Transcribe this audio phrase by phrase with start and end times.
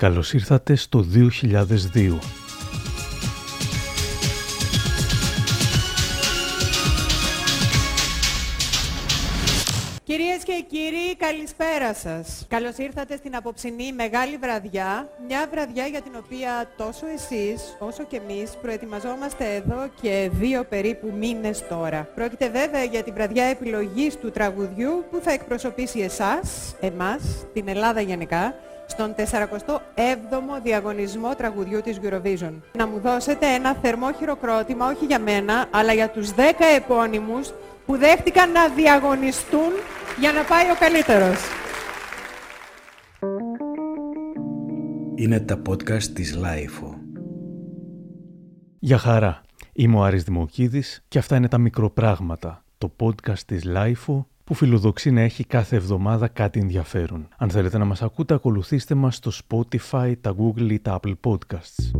[0.00, 2.18] Καλώς ήρθατε στο 2002.
[10.04, 12.46] Κυρίες και κύριοι, καλησπέρα σας.
[12.48, 18.20] Καλώς ήρθατε στην απόψινή μεγάλη βραδιά, μια βραδιά για την οποία τόσο εσείς όσο και
[18.26, 22.08] εμείς προετοιμαζόμαστε εδώ και δύο περίπου μήνες τώρα.
[22.14, 27.22] Πρόκειται βέβαια για την βραδιά επιλογής του τραγουδιού που θα εκπροσωπήσει εσάς, εμάς,
[27.52, 28.54] την Ελλάδα γενικά,
[28.90, 32.52] στον 47ο διαγωνισμό τραγουδιού της Eurovision.
[32.76, 36.40] Να μου δώσετε ένα θερμό χειροκρότημα, όχι για μένα, αλλά για τους 10
[36.76, 37.52] επώνυμους
[37.86, 39.70] που δέχτηκαν να διαγωνιστούν
[40.20, 41.38] για να πάει ο καλύτερος.
[45.14, 46.94] Είναι τα podcast της Lifeo.
[48.78, 49.40] Γεια χαρά.
[49.72, 55.10] Είμαι ο Άρης Δημοκίδης και αυτά είναι τα μικροπράγματα, το podcast της Lifeo που φιλοδοξεί
[55.10, 57.28] να έχει κάθε εβδομάδα κάτι ενδιαφέρον.
[57.36, 61.90] Αν θέλετε να μας ακούτε, ακολουθήστε μας στο Spotify, τα Google ή τα Apple Podcasts.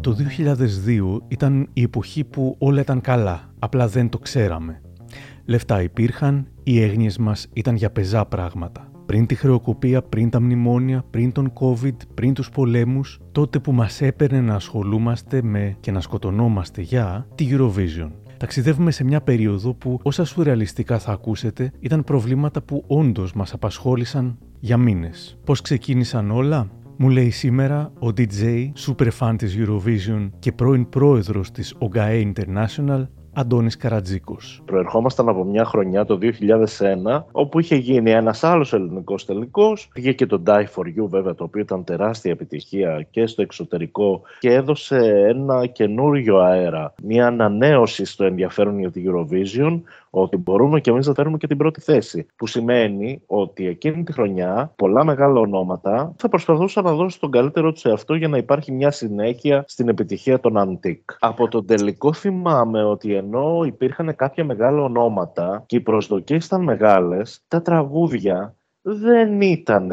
[0.00, 4.80] Το 2002 ήταν η εποχή που όλα ήταν καλά, απλά δεν το ξέραμε.
[5.44, 8.91] Λεφτά υπήρχαν, οι έγνοιες μας ήταν για πεζά πράγματα.
[9.12, 14.00] Πριν τη χρεοκοπία, πριν τα μνημόνια, πριν τον COVID, πριν τους πολέμους, τότε που μας
[14.00, 18.10] έπαιρνε να ασχολούμαστε με και να σκοτωνόμαστε για τη Eurovision.
[18.36, 24.38] Ταξιδεύουμε σε μια περίοδο που όσα σουρεαλιστικά θα ακούσετε ήταν προβλήματα που όντως μας απασχόλησαν
[24.60, 25.38] για μήνες.
[25.44, 31.50] Πώς ξεκίνησαν όλα; Μου λέει σήμερα ο DJ, super fan της Eurovision και πρώην πρόεδρος
[31.50, 34.62] της OGAE International, Αντώνης Καρατζίκος.
[34.64, 39.88] Προερχόμασταν από μια χρονιά το 2001 όπου είχε γίνει ένας άλλος ελληνικός τελικός.
[39.92, 44.22] Πήγε και το Die For You βέβαια το οποίο ήταν τεράστια επιτυχία και στο εξωτερικό
[44.38, 44.96] και έδωσε
[45.28, 49.80] ένα καινούριο αέρα, μια ανανέωση στο ενδιαφέρον για την Eurovision
[50.14, 52.26] ότι μπορούμε και εμείς να φέρουμε και την πρώτη θέση.
[52.36, 57.72] Που σημαίνει ότι εκείνη τη χρονιά πολλά μεγάλα ονόματα θα προσπαθούσαν να δώσουν τον καλύτερο
[57.72, 61.16] τους εαυτό για να υπάρχει μια συνέχεια στην επιτυχία των Antique.
[61.18, 67.44] Από τον τελικό θυμάμαι ότι ενώ υπήρχαν κάποια μεγάλα ονόματα και οι προσδοκίες ήταν μεγάλες,
[67.48, 69.90] τα τραγούδια δεν ήταν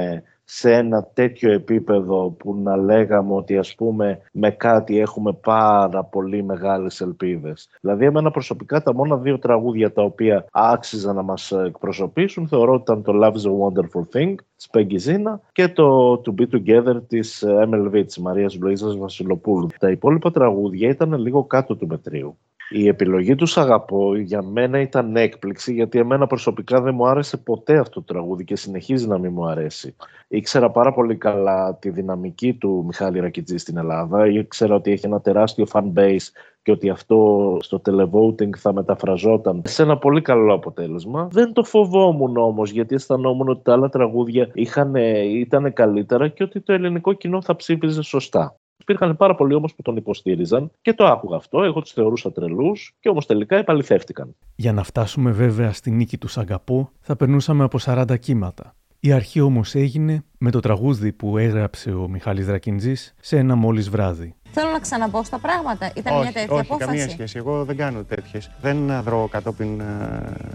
[0.52, 6.44] σε ένα τέτοιο επίπεδο που να λέγαμε ότι ας πούμε με κάτι έχουμε πάρα πολύ
[6.44, 7.70] μεγάλες ελπίδες.
[7.82, 12.82] Δηλαδή εμένα προσωπικά τα μόνα δύο τραγούδια τα οποία άξιζαν να μας εκπροσωπήσουν θεωρώ ότι
[12.82, 17.02] ήταν το Love is a Wonderful Thing της Peggy Zina και το To Be Together
[17.08, 19.68] της MLV της Μαρίας Λουίζας Βασιλοπούλου.
[19.80, 22.38] Τα υπόλοιπα τραγούδια ήταν λίγο κάτω του μετρίου.
[22.70, 27.78] Η επιλογή τους αγαπώ για μένα ήταν έκπληξη γιατί εμένα προσωπικά δεν μου άρεσε ποτέ
[27.78, 29.96] αυτό το τραγούδι και συνεχίζει να μην μου αρέσει.
[30.28, 34.28] Ήξερα πάρα πολύ καλά τη δυναμική του Μιχάλη Ρακιτζή στην Ελλάδα.
[34.28, 36.28] Ήξερα ότι έχει ένα τεράστιο fan base
[36.62, 41.28] και ότι αυτό στο televoting θα μεταφραζόταν σε ένα πολύ καλό αποτέλεσμα.
[41.32, 46.74] Δεν το φοβόμουν όμως, γιατί αισθανόμουν ότι τα άλλα τραγούδια ήταν καλύτερα και ότι το
[46.74, 48.56] ελληνικό κοινό θα ψήφιζε σωστά.
[48.82, 51.64] Υπήρχαν πάρα πολλοί όμως που τον υποστήριζαν και το άκουγα αυτό.
[51.64, 54.36] Εγώ τους θεωρούσα τρελούς και όμως τελικά επαληθεύτηκαν.
[54.56, 58.74] Για να φτάσουμε βέβαια στη νίκη του Σαγκαπό, θα περνούσαμε από 40 κύματα.
[59.00, 63.90] Η αρχή όμως έγινε με το τραγούδι που έγραψε ο Μιχάλης Δρακιντζής σε ένα μόλις
[63.90, 64.36] βράδυ.
[64.54, 65.92] Θέλω να ξαναμπω στα πράγματα.
[65.96, 66.86] Ήταν όχι, μια τέτοια όχι, απόφαση.
[66.90, 67.38] καμία σχέση.
[67.38, 68.50] Εγώ δεν κάνω τέτοιες.
[68.62, 69.84] Δεν δρώ κατόπιν ε,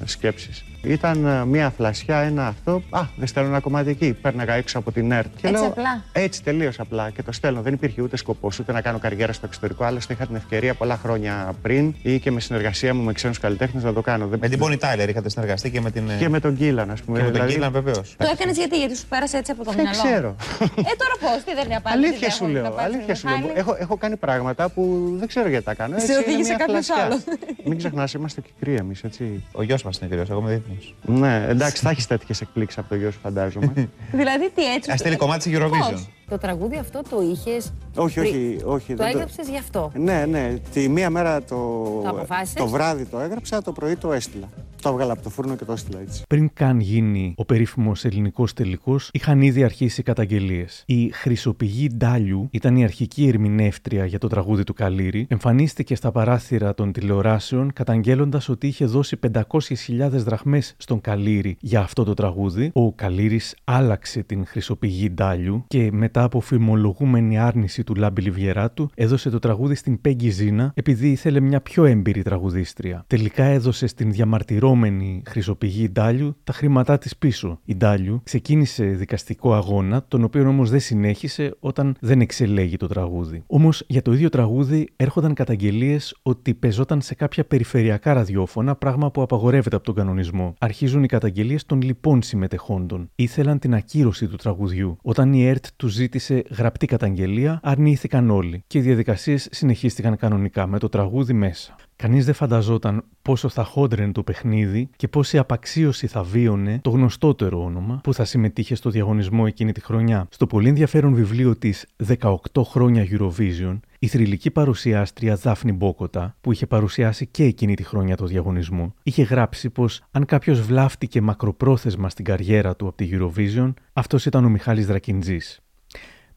[0.05, 0.65] σκέψεις.
[0.83, 2.83] Ήταν ε, μια φλασιά, ένα αυτό.
[2.91, 4.13] Α, δεν στέλνω ένα κομμάτι εκεί.
[4.13, 5.27] Πέρναγα έξω από την ΕΡΤ.
[5.37, 6.03] Και Έτσι λέω, απλά.
[6.13, 7.11] Έτσι τελείως απλά.
[7.11, 7.61] Και το στέλνω.
[7.63, 9.85] Δεν υπήρχε ούτε σκοπός ούτε να κάνω καριέρα στο εξωτερικό.
[9.85, 13.83] Άλλωστε είχα την ευκαιρία πολλά χρόνια πριν ή και με συνεργασία μου με ξένους καλλιτέχνες
[13.83, 14.27] να το κάνω.
[14.27, 16.03] Δεν- Με την Bonnie Tyler είχατε συνεργαστεί και με την.
[16.19, 17.19] Και με τον Κίλαν, ας πούμε.
[17.19, 18.15] και με τον δηλαδή- Κίλαν, βεβαίως.
[18.19, 20.37] Το έκανες γιατί, γιατί σου πέρασε έτσι από το Δεν μυαλό; ξέρω.
[20.61, 22.07] Ε, τώρα πώς, τι δεν είναι απάντηση.
[22.07, 22.75] Αλήθεια σου λέω.
[22.79, 23.77] Αλήθεια σου λέω.
[23.85, 25.99] Έχω, έχω κάνει πράγματα που δεν ξέρω γιατί τα κάνω.
[25.99, 27.05] Σε Έτσι, είναι οδήγησε μια κάποιος φλασιά.
[27.05, 27.23] άλλος.
[27.65, 29.45] Μην ξεχνάς, είμαστε κυκροί εμείς, έτσι.
[29.53, 31.19] Ο γιος μας είναι κρυό, εγώ είμαι δίδυμο.
[31.19, 33.73] Ναι, εντάξει, θα έχεις τέτοιες εκπλήξεις από το γιο σου, φαντάζομαι.
[34.21, 34.91] Δηλαδή τι έτσι.
[34.91, 35.99] Α στείλει κομμάτι της Eurovision.
[36.29, 37.73] Πώς; Το τραγούδι αυτό το είχες.
[37.97, 38.95] όχι, όχι, όχι.
[38.95, 40.55] Το δεν έγραψες γι' αυτό; Ναι, ναι.
[40.73, 41.55] Τη μία μέρα το,
[42.03, 44.49] Το αποφάσισες; το βράδυ το έγραψα, το πρωί το έστειλα.
[44.83, 46.23] Το έβγαλα από το φούρνο και το έστειλα έτσι.
[46.29, 50.83] Πριν καν γίνει ο περίφημος ελληνικός τελικός, είχαν ήδη αρχίσει οι καταγγελίες.
[50.87, 55.27] Η Χρυσοπηγή Ντάλιου ήταν η αρχική ερμηνεύτρια για το τραγούδι του Καλύρη.
[55.29, 62.05] Εμφανίστηκε στα παράθυρα των τηλεοράσεων καταγγέλλοντας ότι είχε δώσει 500.000 δραχμές στον Καλύρη για αυτό
[62.05, 62.71] το τραγούδι.
[62.75, 69.31] Ο Καλύρης άλλαξε την Χρυσοπηγή Ντάλιου και μετά από φημολογούμενη άρνηση του Λάμπη Λιβιεράτου έδωσε
[69.31, 73.05] το τραγούδι στην Πέγγι Ζήνα επειδή ήθελε μια πιο έμπειρη τραγουδίστρια.
[73.07, 77.61] Τελικά έδωσε στην διαμαρτυρόμενη λεγόμενη χρυσοπηγή Ντάλιου τα χρήματά της πίσω.
[77.65, 83.43] Η Ντάλιου ξεκίνησε δικαστικό αγώνα, τον οποίο όμως δεν συνέχισε όταν δεν εξελέγει το τραγούδι.
[83.47, 89.23] Όμως για το ίδιο τραγούδι έρχονταν καταγγελίες ότι πεζόταν σε κάποια περιφερειακά ραδιόφωνα, πράγμα που
[89.23, 90.55] απαγορεύεται από τον κανονισμό.
[90.59, 93.11] Αρχίζουν οι καταγγελίες των λοιπών συμμετεχόντων.
[93.15, 94.97] Ήθελαν την ακύρωση του τραγουδιού.
[95.03, 100.79] Όταν η ΕΡΤ του ζήτησε γραπτή καταγγελία, αρνήθηκαν όλοι και οι διαδικασίες συνεχίστηκαν κανονικά με
[100.79, 101.77] το τραγούδι μέσα.
[101.97, 107.65] Κανείς δεν φανταζόταν πόσο θα χόντρεν το παιχνίδι και πόση απαξίωση θα βίωνε το γνωστότερο
[107.65, 110.27] όνομα που θα συμμετείχε στο διαγωνισμό εκείνη τη χρονιά.
[110.31, 111.87] Στο πολύ ενδιαφέρον βιβλίο της
[112.19, 118.17] 18 χρόνια Eurovision, η θρηλυκή παρουσιάστρια Δάφνη Μπόκοτα, που είχε παρουσιάσει και εκείνη τη χρονιά
[118.17, 123.73] το διαγωνισμό, είχε γράψει πως αν κάποιος βλάφτηκε μακροπρόθεσμα στην καριέρα του από τη Eurovision,
[123.93, 125.64] αυτός ήταν ο Μιχάλης Δρακιντζής.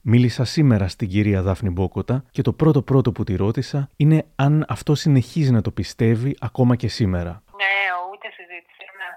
[0.01, 4.65] Μίλησα σήμερα στην κυρία Δάφνη Μπόκοτα και το πρώτο πρώτο που τη ρώτησα είναι αν
[4.67, 7.43] αυτό συνεχίζει να το πιστεύει ακόμα και σήμερα.
[7.61, 7.75] Ναι,
[8.11, 9.09] ούτε συζήτηση, ναι.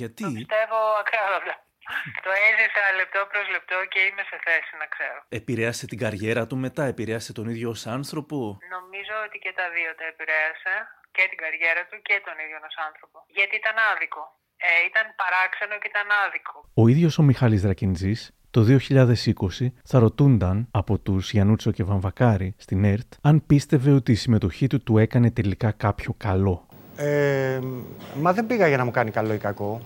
[0.00, 1.54] Γιατί; Το πιστεύω ακράδαντα.
[2.26, 5.18] το έζησα λεπτό προς λεπτό και είμαι σε θέση να ξέρω.
[5.40, 8.36] Επηρέασε την καριέρα του μετά, επηρέασε τον ίδιο ως άνθρωπο;
[8.76, 10.74] Νομίζω ότι και τα δύο τα επηρέασε.
[11.16, 13.16] Και την καριέρα του και τον ίδιο ως άνθρωπο.
[13.38, 14.22] Γιατί ήταν άδικο.
[14.68, 16.56] Ε, ήταν παράξενο και ήταν άδικο.
[16.82, 22.84] Ο ίδιος ο Μιχάλης Δρακιντζής το 2020 θα ρωτούνταν από τους Γιανούτσο και Βαμβακάρη στην
[22.84, 26.66] ΕΡΤ αν πίστευε ότι η συμμετοχή του του έκανε τελικά κάποιο καλό.
[26.96, 27.58] Ε,
[28.20, 29.80] μα δεν πήγα για να μου κάνει καλό ή κακό.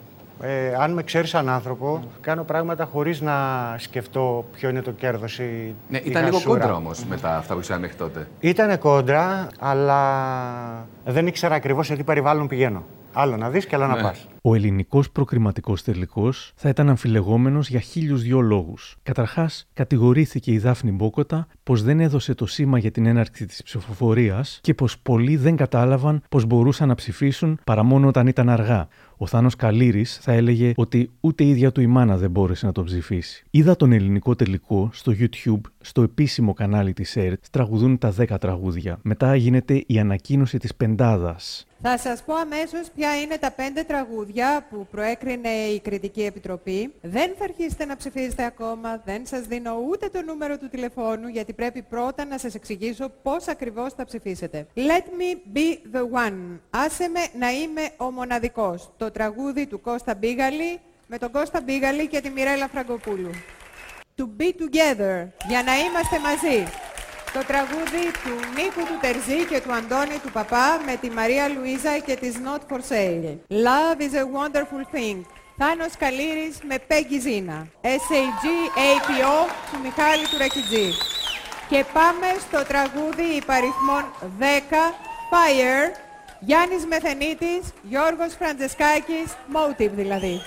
[0.44, 3.34] Ε, αν με ξέρεις σαν άνθρωπο, κάνω πράγματα χωρίς να
[3.78, 6.58] σκεφτώ ποιο είναι το κέρδος ή Ναι, η ήταν λίγο γασούρα.
[6.60, 8.28] κόντρα όμως με τα αυτά που ξέραμε μέχρι τότε.
[8.40, 12.84] Ήτανε κόντρα, αλλά δεν ήξερα ακριβώς σε τι περιβάλλον πηγαίνω.
[13.14, 14.02] Άλλο να δεις και άλλο να Ναι.
[14.02, 14.26] πας.
[14.42, 18.96] Ο ελληνικός προκριματικός τελικός θα ήταν αμφιλεγόμενος για χίλιους δυο λόγους.
[19.02, 24.58] Καταρχάς, κατηγορήθηκε η Δάφνη Μπόκοτα πως δεν έδωσε το σήμα για την έναρξη της ψηφοφορίας
[24.62, 28.88] και πως πολλοί δεν κατάλαβαν πως μπορούσαν να ψηφίσουν παρά μόνο όταν ήταν αργά.
[29.22, 32.72] Ο Θάνος Καλήρη θα έλεγε ότι ούτε η ίδια του η μάνα δεν μπόρεσε να
[32.72, 33.44] τον ψηφίσει.
[33.50, 38.98] Είδα τον ελληνικό τελικό στο YouTube, στο επίσημο κανάλι της ΕΡΤ, τραγουδούν τα 10 τραγούδια.
[39.02, 41.66] Μετά γίνεται η ανακοίνωση της πεντάδας.
[41.82, 46.92] Θα σας πω αμέσως ποια είναι τα πέντε τραγούδια που προέκρινε η Κριτική Επιτροπή.
[47.00, 51.52] Δεν θα αρχίσετε να ψηφίζετε ακόμα, δεν σας δίνω ούτε το νούμερο του τηλεφώνου, γιατί
[51.52, 54.66] πρέπει πρώτα να σας εξηγήσω πώς ακριβώς θα ψηφίσετε.
[54.74, 56.58] Let me be the one.
[56.70, 58.90] Άσε με να είμαι ο μοναδικός.
[58.96, 63.30] Το τραγούδι του Κώστα Μπίγαλη με τον Κώστα Μπίγαλη και τη Μιρέλα Φραγκοπούλου.
[64.16, 66.58] To be together, για να είμαστε μαζί.
[67.32, 71.98] Το τραγούδι του Νίκου του Τερζή και του Αντώνη του Παπά με τη Μαρία Λουίζα
[71.98, 73.36] και της Not for Sale.
[73.48, 75.20] Love is a wonderful thing.
[75.58, 77.58] Θάνος Καλήρης με Peggy Zina.
[77.82, 78.44] SAG
[78.90, 79.36] APO
[79.72, 80.88] του Μιχάλη του Ρακιτζή.
[81.68, 84.04] Και πάμε στο τραγούδι υπαριθμών
[84.38, 84.94] 10,
[85.30, 85.94] Fire,
[86.40, 90.40] Γιάννης Μεθενίτης, Γιώργος Φραντζεσκάκης, Motive δηλαδή.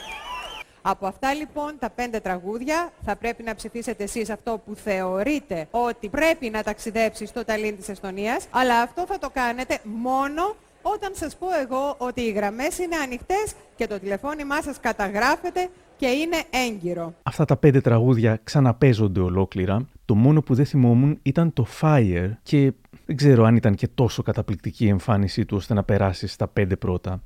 [0.87, 6.09] Από αυτά λοιπόν τα πέντε τραγούδια θα πρέπει να ψηφίσετε εσείς αυτό που θεωρείτε ότι
[6.09, 11.35] πρέπει να ταξιδέψει στο Ταλίν της Εστονίας, αλλά αυτό θα το κάνετε μόνο όταν σας
[11.35, 17.13] πω εγώ ότι οι γραμμές είναι ανοιχτές και το τηλεφώνημά σας καταγράφεται και είναι έγκυρο.
[17.23, 19.87] Αυτά τα πέντε τραγούδια ξαναπέζονται ολόκληρα.
[20.05, 22.73] Το μόνο που δεν θυμόμουν ήταν το Fire και
[23.05, 26.75] δεν ξέρω αν ήταν και τόσο καταπληκτική η εμφάνισή του ώστε να περάσεις στα πέντε
[26.75, 27.21] πρώτα.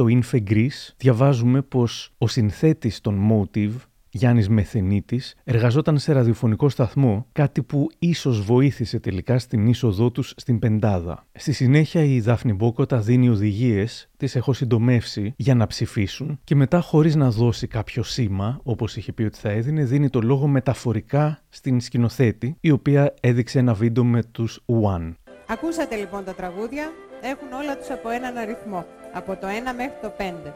[0.00, 3.72] Στο Infe Greece διαβάζουμε πως ο συνθέτης των Motive,
[4.10, 10.58] Γιάννης Μεθενίτης, εργαζόταν σε ραδιοφωνικό σταθμό, κάτι που ίσως βοήθησε τελικά στην είσοδό τους στην
[10.58, 11.26] πεντάδα.
[11.32, 16.80] Στη συνέχεια η Δάφνη Μπόκοτα δίνει οδηγίες, τις έχω συντομεύσει, για να ψηφίσουν και μετά
[16.80, 21.40] χωρίς να δώσει κάποιο σήμα, όπως είχε πει ότι θα έδινε, δίνει το λόγο μεταφορικά
[21.48, 25.12] στην σκηνοθέτη, η οποία έδειξε ένα βίντεο με τους One.
[25.48, 26.90] Ακούσατε λοιπόν τα τραγούδια,
[27.22, 30.52] έχουν όλα τους από έναν αριθμό, από το 1 μέχρι το 5.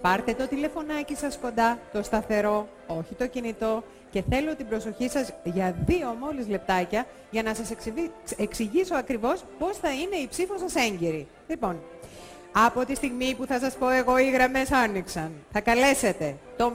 [0.00, 5.32] Πάρτε το τηλεφωνάκι σας κοντά, το σταθερό, όχι το κινητό και θέλω την προσοχή σας
[5.44, 10.60] για δύο μόλις λεπτάκια για να σας εξηγη- εξηγήσω ακριβώς πώς θα είναι η ψήφος
[10.60, 11.26] σας έγκυρη.
[11.48, 11.82] Λοιπόν,
[12.52, 16.72] από τη στιγμή που θα σας πω εγώ οι γραμμές άνοιξαν, θα καλέσετε το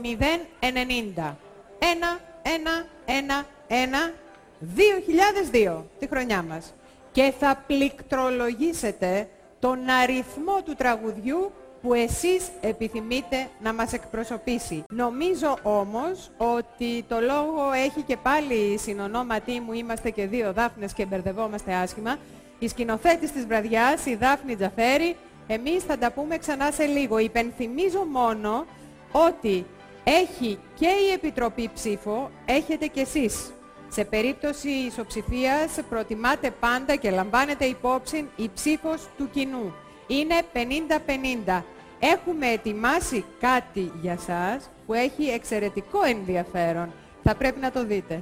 [0.60, 1.38] 090
[1.80, 4.14] 1 1 1 1
[4.60, 6.74] 2002, τη χρονιά μας.
[7.12, 9.28] Και θα πληκτρολογήσετε
[9.60, 11.52] τον αριθμό του τραγουδιού
[11.82, 14.84] που εσείς επιθυμείτε να μας εκπροσωπήσει.
[14.94, 20.94] Νομίζω όμως ότι το λόγο έχει και πάλι η συνονόματή μου, είμαστε και δύο Δάφνες
[20.94, 22.18] και μπερδευόμαστε άσχημα.
[22.60, 25.16] Η σκηνοθέτης της βραδιάς, η Δάφνη Τζαφέρη,
[25.48, 27.18] εμείς θα τα πούμε ξανά σε λίγο.
[27.18, 28.66] Υπενθυμίζω μόνο
[29.12, 29.66] ότι
[30.04, 33.54] έχει και η Επιτροπή ψήφο, έχετε και εσείς.
[33.90, 39.74] Σε περίπτωση ισοψηφίας προτιμάτε πάντα και λαμβάνετε υπόψη η ψήφος του κοινού.
[40.08, 41.64] Είναι 50-50.
[42.00, 46.90] Έχουμε ετοιμάσει κάτι για σας που έχει εξαιρετικό ενδιαφέρον.
[47.24, 48.22] Θα πρέπει να το δείτε.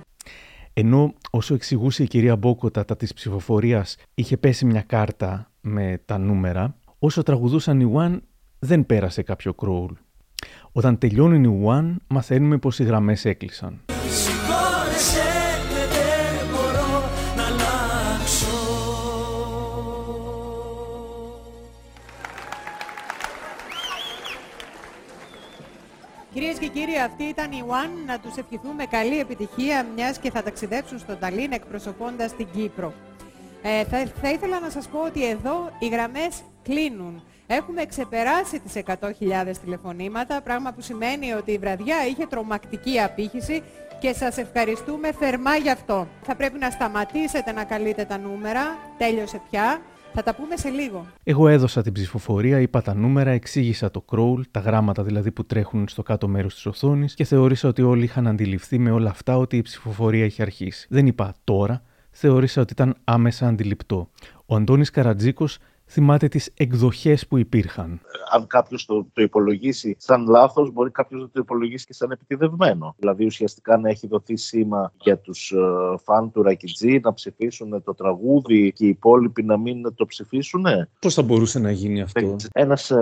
[0.74, 6.18] Ενώ όσο εξηγούσε η κυρία Μπόκοτα τα της ψηφοφορίας είχε πέσει μια κάρτα με τα
[6.18, 8.20] νούμερα, όσο τραγουδούσαν οι One
[8.60, 9.94] δεν πέρασε κάποιο κρόουλ.
[10.72, 13.82] Όταν τελειώνουν οι One μαθαίνουμε πως οι γραμμές έκλεισαν.
[26.38, 28.06] Κυρίες και κύριοι, αυτή ήταν η One.
[28.06, 32.94] Να τους ευχηθούμε καλή επιτυχία, μιας και θα ταξιδέψουν στον Ταλίν εκπροσωπώντας την Κύπρο.
[33.62, 37.24] Ε, θα, θα ήθελα να σας πω ότι εδώ οι γραμμές κλείνουν.
[37.48, 38.94] Έχουμε ξεπεράσει τις 100.000
[39.64, 43.64] τηλεφωνήματα, πράγμα που σημαίνει ότι η βραδιά είχε τρομακτική απήχηση
[44.00, 46.08] και σας ευχαριστούμε θερμά γι' αυτό.
[46.22, 49.82] Θα πρέπει να σταματήσετε να καλείτε τα νούμερα, τέλειωσε πια.
[50.20, 51.06] Θα τα πούμε σε λίγο.
[51.24, 55.88] Εγώ έδωσα την ψηφοφορία, είπα τα νούμερα, εξήγησα το crawl, τα γράμματα δηλαδή που τρέχουν
[55.88, 59.58] στο κάτω μέρος της οθόνης και θεώρησα ότι όλοι είχαν αντιληφθεί με όλα αυτά ότι
[59.58, 60.88] η ψηφοφορία είχε αρχίσει.
[60.90, 64.10] Δεν είπα τώρα, θεώρησα ότι ήταν άμεσα αντιληπτό.
[64.46, 65.58] Ο Αντώνης Καρατζίκος
[65.88, 68.02] θυμάται τις εκδοχές που υπήρχαν.
[68.32, 72.96] Αν κάποιος το, το υπολογίσει σαν λάθος, μπορεί κάποιος να το υπολογίσει και σαν επιτιδευμένο.
[72.98, 77.94] Δηλαδή, ουσιαστικά να έχει δοθεί σήμα για τους uh, φαν του Ρακιτζή να ψηφίσουν το
[77.94, 80.66] τραγούδι και οι υπόλοιποι να μην το ψηφίσουν.
[81.00, 82.98] Πώς θα μπορούσε να γίνει αυτό; Ένας uh,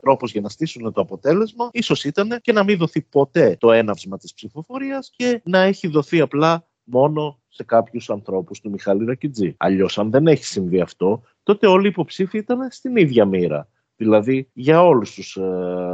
[0.00, 4.18] τρόπος για να στήσουν το αποτέλεσμα ίσως ήταν και να μην δοθεί ποτέ το έναυσμα
[4.18, 9.54] της ψηφοφορίας και να έχει δοθεί απλά μόνο σε κάποιους ανθρώπους του Μιχάλη Ρακιτζή.
[9.58, 13.68] Αλλιώς αν δεν έχει συμβεί αυτό, τότε όλοι οι υποψήφοι ήταν στην ίδια μοίρα.
[14.00, 15.42] Δηλαδή για όλους τους ε,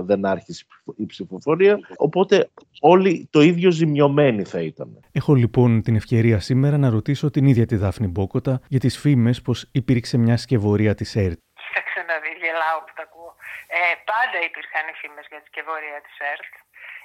[0.02, 0.64] δεν άρχισε
[0.96, 5.00] η ψηφοφορία, οπότε όλοι το ίδιο ζημιωμένοι θα ήταν.
[5.12, 9.42] Έχω λοιπόν την ευκαιρία σήμερα να ρωτήσω την ίδια τη Δάφνη Μπόκοτα για τις φήμες
[9.42, 11.38] πως υπήρξε μια σκευωρία της ΕΡΤ.
[11.64, 13.30] Κοίταξε να δει, γελάω που τα ακούω.
[13.76, 16.52] Ε, πάντα υπήρχαν οι φήμες για τη σκευωρία της ΕΡΤ.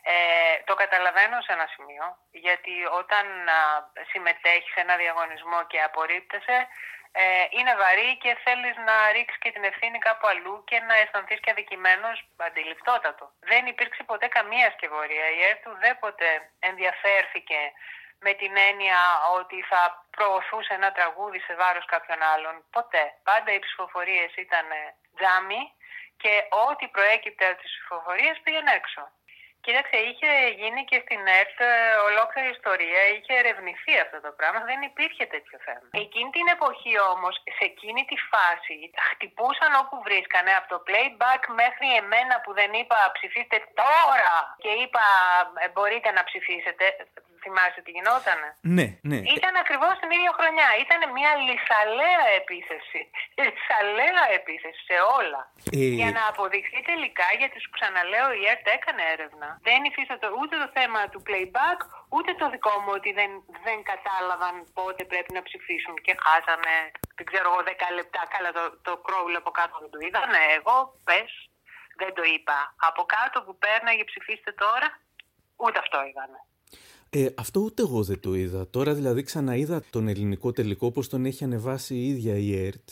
[0.04, 0.14] Ε,
[0.66, 3.60] το καταλαβαίνω σε ένα σημείο, γιατί όταν α,
[4.12, 6.68] συμμετέχεις σε ένα διαγωνισμό και απορρίπτεσαι,
[7.12, 11.40] ε, είναι βαρύ και θέλεις να ρίξεις και την ευθύνη κάπου αλλού και να αισθανθείς
[11.40, 13.32] και αδικημένος αντιληπτότατο.
[13.40, 15.30] Δεν υπήρξε ποτέ καμία σκευωρία.
[15.30, 17.60] Η ΕΡΤ ουδέποτε ενδιαφέρθηκε
[18.20, 19.00] με την έννοια
[19.40, 22.66] ότι θα προωθούσε ένα τραγούδι σε βάρος κάποιων άλλων.
[22.72, 23.14] Ποτέ.
[23.24, 24.66] Πάντα οι ψηφοφορίες ήταν
[25.16, 25.62] τζάμι
[26.18, 26.34] και
[26.70, 29.02] ό,τι προέκυπτε από τις ψηφοφορίες πήγαινε έξω.
[29.66, 31.72] Κοίταξε, είχε γίνει και στην ΕΡΤ ε,
[32.10, 35.88] ολόκληρη ιστορία, είχε ερευνηθεί αυτό το πράγμα, δεν υπήρχε τέτοιο θέμα.
[36.04, 38.78] Εκείνη την εποχή όμως, σε εκείνη τη φάση,
[39.10, 45.06] χτυπούσαν όπου βρίσκανε, από το playback μέχρι εμένα που δεν είπα ψηφίστε τώρα και είπα
[45.64, 46.86] «Ε, μπορείτε να ψηφίσετε.
[47.44, 49.20] Θυμάσαι τι γινότανε; Ναι, ναι.
[49.38, 50.70] Ήταν ακριβώς την ίδια χρονιά.
[50.84, 53.02] Ήταν μια λυσαλέα επίθεση.
[53.44, 55.42] Λυσαλέα επίθεση σε όλα.
[55.80, 59.48] Ε, Για να αποδειχθεί τελικά, γιατί σου ξαναλέω, η ΕΡΤ έκανε έρευνα.
[59.68, 61.80] Δεν υφίσταται ούτε το θέμα του playback,
[62.16, 63.32] ούτε το δικό μου ότι δεν,
[63.66, 66.76] δεν κατάλαβαν πότε πρέπει να ψηφίσουν και χάσανε,
[67.18, 68.22] δεν ξέρω εγώ, 10 λεπτά.
[68.34, 70.42] Καλά, το, το crawl από κάτω δεν το είδανε.
[70.58, 70.76] Εγώ,
[71.08, 71.32] πες,
[72.02, 72.58] δεν το είπα.
[72.90, 74.88] Από κάτω που πέρναγε ψηφίστε τώρα,
[75.64, 76.40] ούτε αυτό είδανε.
[77.10, 78.68] Ε, αυτό ούτε εγώ δεν το είδα.
[78.70, 82.90] Τώρα δηλαδή ξαναείδα τον ελληνικό τελικό όπως τον έχει ανεβάσει η ίδια η ΕΡΤ.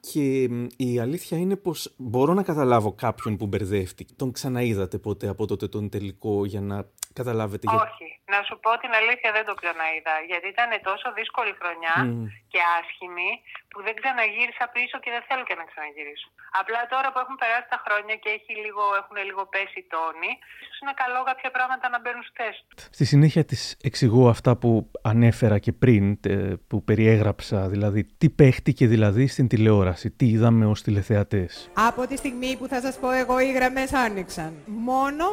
[0.00, 4.12] Και μ, η αλήθεια είναι πως μπορώ να καταλάβω κάποιον που μπερδεύτηκε.
[4.16, 7.78] Τον ξαναείδατε ποτέ από τότε τον τελικό για να καταλάβετε για...
[7.86, 8.08] Όχι.
[8.34, 10.14] Να σου πω την αλήθεια δεν το ξαναείδα.
[10.30, 12.24] Γιατί ήταν τόσο δύσκολη χρονιά Μμ.
[12.52, 13.30] και άσχημη
[13.72, 16.28] που δεν ξαναγύρισα πίσω και δεν θέλω και να ξαναγυρίσω.
[16.60, 20.30] Απλά τώρα που έχουν περάσει τα χρόνια και έχει λίγο, έχουν λίγο πέσει οι τόνοι,
[20.64, 22.74] ίσως είναι καλό κάποια πράγματα να μπαίνουν στη θέση του.
[22.96, 24.70] Στη συνέχεια της εξηγώ αυτά που
[25.12, 30.78] ανέφερα και πριν, τε- που περιέγραψα, δηλαδή τι παίχτηκε δηλαδή στην τηλεόραση, τι είδαμε ως
[30.82, 31.70] τηλεθεατές.
[31.88, 34.52] Από τη στιγμή που θα σας πω εγώ οι γραμμές άνοιξαν.
[34.66, 35.24] Μόνο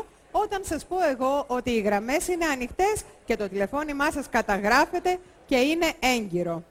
[0.44, 5.58] όταν σας πω εγώ ότι οι γραμμές είναι ανοιχτές και το τηλεφώνημά σας καταγράφεται και
[5.70, 6.64] είναι έγκυρο.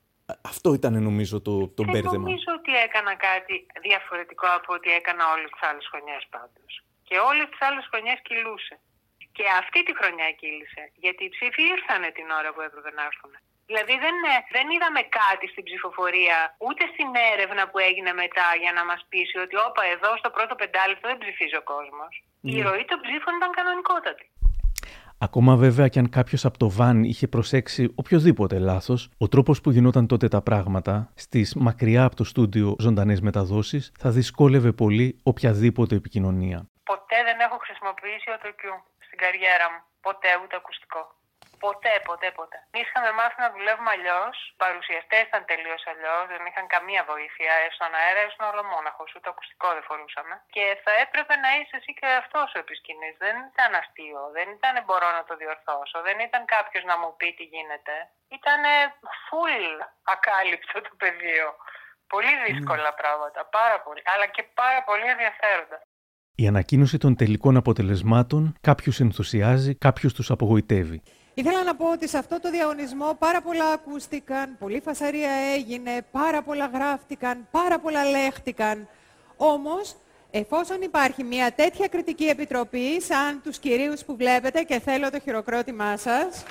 [0.52, 2.24] Αυτό ήταν νομίζω το, το Δεν μπέρδεμα.
[2.28, 6.72] νομίζω ότι έκανα κάτι διαφορετικό από ό,τι έκανα όλες τις άλλες χρονιές πάντως.
[7.08, 8.74] Και όλες τις άλλες χρονιές κυλούσε.
[9.36, 10.82] Και αυτή τη χρονιά κύλησε.
[11.04, 13.32] Γιατί οι ψήφοι ήρθανε την ώρα που έπρεπε να έρθουν.
[13.70, 18.72] Δηλαδή δεν, ε, δεν είδαμε κάτι στην ψηφοφορία, ούτε στην έρευνα που έγινε μετά για
[18.78, 22.12] να μας πείσει ότι όπα εδώ στο πρώτο πεντάλεπτο δεν ψηφίζει ο κόσμος.
[22.52, 22.62] Η Ναι.
[22.66, 24.26] ροή των ψήφων ήταν κανονικότατη.
[25.18, 29.70] Ακόμα βέβαια και αν κάποιος από το βαν είχε προσέξει οποιοδήποτε λάθος, ο τρόπος που
[29.70, 35.94] γινόταν τότε τα πράγματα, στις μακριά από το στούντιο ζωντανές μεταδόσεις, θα δυσκόλευε πολύ οποιαδήποτε
[35.94, 36.58] επικοινωνία.
[36.84, 38.74] Ποτέ δεν δεν έχω χρησιμοποιήσει οτοκιού
[39.06, 39.80] στην καριέρα μου.
[40.06, 41.02] Ποτέ ούτε ακουστικό.
[41.64, 42.58] Ποτέ, ποτέ, ποτέ.
[42.70, 44.34] Εμεί είχαμε μάθει να δουλεύουμε αλλιώς.
[44.50, 46.22] Οι παρουσιαστές ήταν τελείως αλλιώς.
[46.32, 47.52] Δεν είχαν καμία βοήθεια.
[47.62, 49.02] Ε, Στον αέρα ήσουν όλο μόναχο.
[49.16, 50.34] Ούτε ακουστικό δεν φορούσαμε.
[50.54, 53.14] Και θα έπρεπε να είσαι εσύ και αυτός ο επισκηνής.
[53.24, 54.20] Δεν ήταν αστείο.
[54.36, 55.96] Δεν ήταν μπορώ να το διορθώσω.
[56.08, 57.94] Δεν ήταν κάποιος να μου πει τι γίνεται.
[58.38, 58.60] Ήταν
[59.26, 59.66] full
[60.14, 61.48] ακάλυπτο το πεδίο.
[62.12, 63.40] Πολύ δύσκολα πράγματα.
[63.58, 64.02] Πάρα πολύ.
[64.12, 65.78] Αλλά και πάρα πολύ ενδιαφέροντα.
[66.38, 71.02] Η ανακοίνωση των τελικών αποτελεσμάτων κάποιου ενθουσιάζει, κάποιου τους απογοητεύει.
[71.38, 76.42] Ήθελα να πω ότι σε αυτό το διαγωνισμό πάρα πολλά ακούστηκαν, πολλή φασαρία έγινε, πάρα
[76.42, 78.88] πολλά γράφτηκαν, πάρα πολλά λέχτηκαν.
[79.36, 79.96] Όμως,
[80.30, 85.96] εφόσον υπάρχει μια τέτοια κριτική επιτροπή, σαν τους κυρίους που βλέπετε και θέλω το χειροκρότημά
[85.96, 86.42] σας,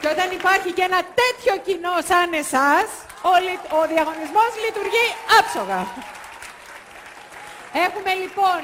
[0.00, 2.86] και όταν υπάρχει και ένα τέτοιο κοινό σαν εσάς,
[3.22, 5.06] ο, λει- ο διαγωνισμός λειτουργεί
[5.38, 5.86] άψογα.
[7.86, 8.60] Έχουμε λοιπόν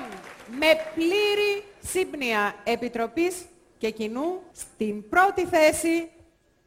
[0.59, 3.35] με πλήρη σύμπνοια επιτροπής
[3.79, 6.11] και κοινού στην πρώτη θέση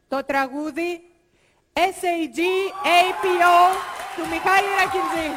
[0.08, 1.02] το τραγούδι
[1.72, 2.38] SAG
[3.00, 3.76] APO
[4.16, 5.30] του Μιχάλη Ρακιντζή.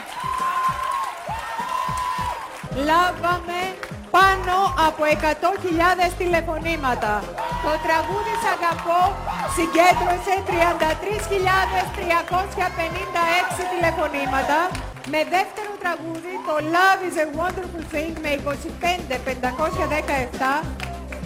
[2.86, 3.87] Λάβαμε
[4.17, 4.55] πάνω
[4.88, 5.12] από 100.000
[6.21, 7.13] τηλεφωνήματα.
[7.65, 9.01] Το τραγούδι «Σ' αγαπώ»
[9.55, 10.51] συγκέντρωσε 33.356
[13.74, 14.57] τηλεφωνήματα.
[15.13, 18.31] Με δεύτερο τραγούδι το «Love is a Wonderful Thing» με
[20.62, 20.65] 25.517.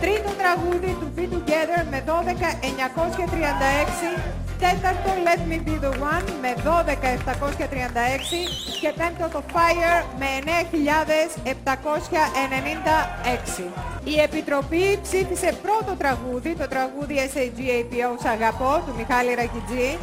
[0.01, 2.11] Τρίτο τραγούδι του Be Together με 12.936.
[4.67, 6.67] Τέταρτο Let Me Be The One με 12.736
[8.81, 10.47] και πέμπτο το Fire με 9.796.
[14.03, 19.97] Η Επιτροπή ψήφισε πρώτο τραγούδι, το τραγούδι SAGAPO Σ' αγαπώ του Μιχάλη Ρακιτζή,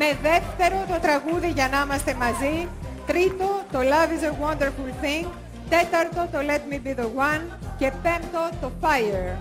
[0.00, 2.68] με δεύτερο το τραγούδι Για να είμαστε μαζί,
[3.06, 5.26] τρίτο το Love is a Wonderful Thing,
[5.68, 7.44] τέταρτο το Let Me Be The One
[7.78, 9.36] και πέμπτο το Fire.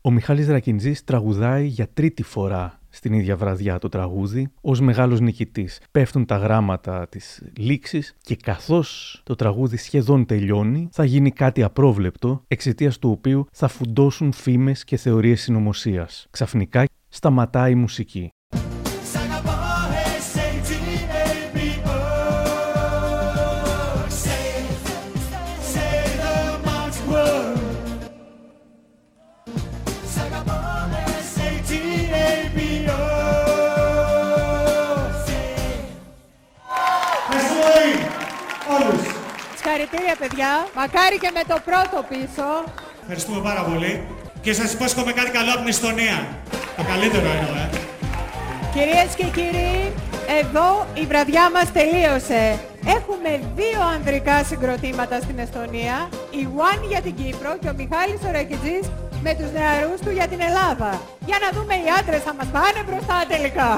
[0.00, 4.48] Ο Μιχάλης Ρακιντζής τραγουδάει για τρίτη φορά στην ίδια βραδιά το τραγούδι.
[4.60, 11.04] Ως μεγάλος νικητής πέφτουν τα γράμματα της λήξης και καθώς το τραγούδι σχεδόν τελειώνει θα
[11.04, 16.26] γίνει κάτι απρόβλεπτο εξαιτίας του οποίου θα φουντώσουν φήμες και θεωρίες συνωμοσίας.
[16.30, 18.28] Ξαφνικά σταματάει η μουσική.
[39.84, 42.46] Συγχαρητήρια παιδιά, μακάρι και με το πρώτο πίσω.
[43.00, 43.92] Ευχαριστούμε πάρα πολύ.
[44.44, 46.18] Και σας υπόσχομαι κάτι καλό από την Εστονία.
[46.76, 47.66] Το καλύτερο εννοώ, ε.
[48.74, 49.74] Κυρίες και κύριοι,
[50.40, 50.68] εδώ
[51.02, 52.42] η βραδιά μας τελείωσε.
[52.96, 55.96] Έχουμε δύο ανδρικά συγκροτήματα στην Εστονία,
[56.40, 58.84] η One για την Κύπρο και ο Μιχάλης Ορακιτζής
[59.24, 60.90] με τους νεαρούς του για την Ελλάδα.
[61.28, 63.70] Για να δούμε οι άντρες θα μας πάνε μπροστά τελικά.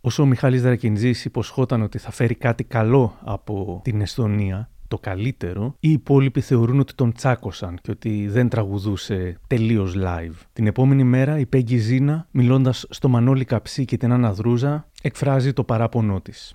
[0.00, 5.74] Όσο ο Μιχάλης Δρακιντζής υποσχόταν ότι θα φέρει κάτι καλό από την Εσθονία, το καλύτερο,
[5.80, 10.34] οι υπόλοιποι θεωρούν ότι τον τσάκωσαν και ότι δεν τραγουδούσε τελείως live.
[10.52, 15.52] Την επόμενη μέρα η Πέγγι Ζήνα, μιλώντας στο Μανώλη Καψί και την Άννα Δρούζα, εκφράζει
[15.52, 16.54] το παράπονό της.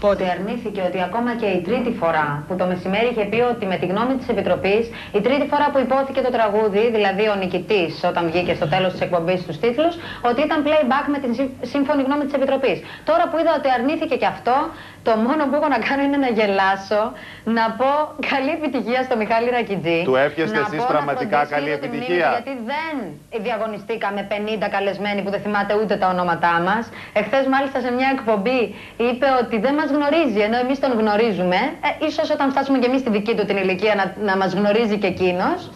[0.00, 3.76] Πότε αρνήθηκε ότι ακόμα και η τρίτη φορά που το μεσημέρι είχε πει ότι με
[3.76, 8.22] τη γνώμη της Επιτροπής, η τρίτη φορά που υπόθηκε το τραγούδι, δηλαδή ο νικητής όταν
[8.30, 9.94] βγήκε στο τέλος της εκπομπής του τίτλους,
[10.28, 12.78] ότι ήταν playback με την σύμ- σύμφωνη γνώμη της Επιτροπής.
[13.04, 14.56] Τώρα που είδα ότι αρνήθηκε και αυτό,
[15.02, 17.02] το μόνο που έχω να κάνω είναι να γελάσω,
[17.56, 17.90] να πω
[18.32, 20.00] καλή επιτυχία στο Μιχάλη Ρακιτζή.
[20.10, 22.28] Του εύχεστε να εσείς πω να πραγματικά φροντίσει καλή λίγο τη μνήμη επιτυχία.
[22.28, 22.94] του, Γιατί δεν
[23.46, 26.82] διαγωνιστήκαμε 50 καλεσμένοι που δεν θυμάται ούτε τα ονόματά μας.
[27.20, 28.60] Εχθές, μάλιστα, σε μια εκπομπή
[29.08, 31.56] είπε ότι δεν μας γνωρίζει, ενώ εμείς τον γνωρίζουμε.
[32.00, 34.98] Ε, ίσως όταν φτάσουμε και εμείς στη δική του την ηλικία να, να μας γνωρίζει
[34.98, 35.70] και εκείνος.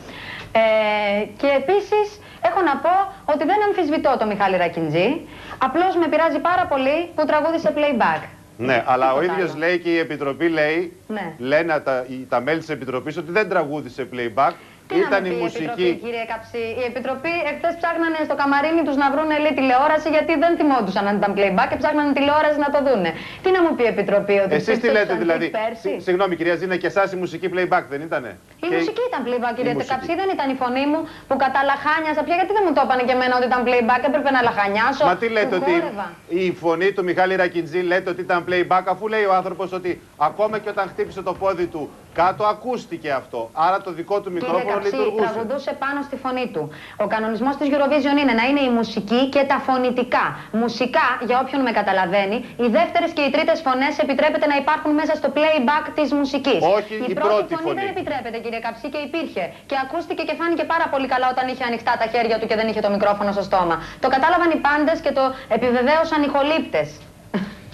[0.53, 2.07] Ε, και επίσης
[2.49, 2.95] έχω να πω
[3.33, 5.21] ότι δεν αμφισβητώ τον Μιχάλη Ρακιντζή.
[5.59, 8.23] Απλώς με πειράζει πάρα πολύ που τραγούδισε playback.
[8.57, 9.59] Ναι, αλλά ο Τίποτα ίδιος άλλο.
[9.59, 11.33] λέει και η Επιτροπή λέει, Ναι.
[11.39, 14.53] λένε τα, οι- τα μέλη της Επιτροπής ότι δεν τραγούδισε playback.
[14.89, 15.65] Τι ήταν να η μου πει η μουσική.
[15.67, 16.63] Επιτροπή, κύριε Καψί.
[16.81, 21.15] Η Επιτροπή εχθές ψάχνανε στο καμαρίνι τους να βρουν λέει τηλεόραση γιατί δεν θυμόντουσαν αν
[21.21, 23.11] ήταν playback και ψάχνανε τηλεόραση να το δούνε.
[23.43, 25.47] Τι να μου πει η Επιτροπή, ότι Εσείς τι ψήφισαν λέτε τρεις δηλαδή.
[25.59, 28.31] Πέρσι; Συ- Συγγνώμη κυρία Ζήνα, και εσάς η μουσική playback δεν ήτανε;
[28.65, 29.93] Η Και μουσική ήταν playback, κύριε η μουσική.
[29.93, 32.35] Καψί, δεν ήταν η φωνή μου που καταλαχάνιασα πια.
[32.39, 35.05] Γιατί δεν μου το είπανε και εμένα ότι ήταν playback, έπρεπε να λαχανιάσω.
[35.11, 36.07] Μα τι λέτε που ότι χόρευα.
[36.43, 39.91] η φωνή του Μιχάλη Ρακιντζή λέτε ότι ήταν playback αφού λέει ο άνθρωπος ότι
[40.29, 41.83] ακόμα και όταν χτύπησε το πόδι του
[42.21, 43.41] Κάτω ακούστηκε αυτό.
[43.67, 45.25] Άρα το δικό του Κύριε μικρόφωνο Καψί, λειτουργούσε.
[45.33, 46.63] τραγουδούσε πάνω στη φωνή του.
[47.05, 50.25] Ο κανονισμός της Eurovision είναι να είναι η μουσική και τα φωνητικά.
[50.63, 55.15] Μουσικά, για όποιον με καταλαβαίνει, οι δεύτερες και οι τρίτες φωνές επιτρέπεται να υπάρχουν μέσα
[55.21, 56.61] στο playback της μουσικής.
[56.79, 57.79] Όχι η, η πρώτη, πρώτη φωνή, φωνή.
[57.81, 59.45] δεν επιτρέπεται, κύριε Καψί, και υπήρχε.
[59.71, 62.67] Και ακούστηκε και φάνηκε πάρα πολύ καλά όταν είχε ανοιχτά τα χέρια του και δεν
[62.71, 63.77] είχε το μικρόφωνο στο στόμα.
[64.05, 65.25] Το κατάλαβαν οι πάντες και το
[65.57, 66.89] επιβεβαίωσαν οι χολύπτες.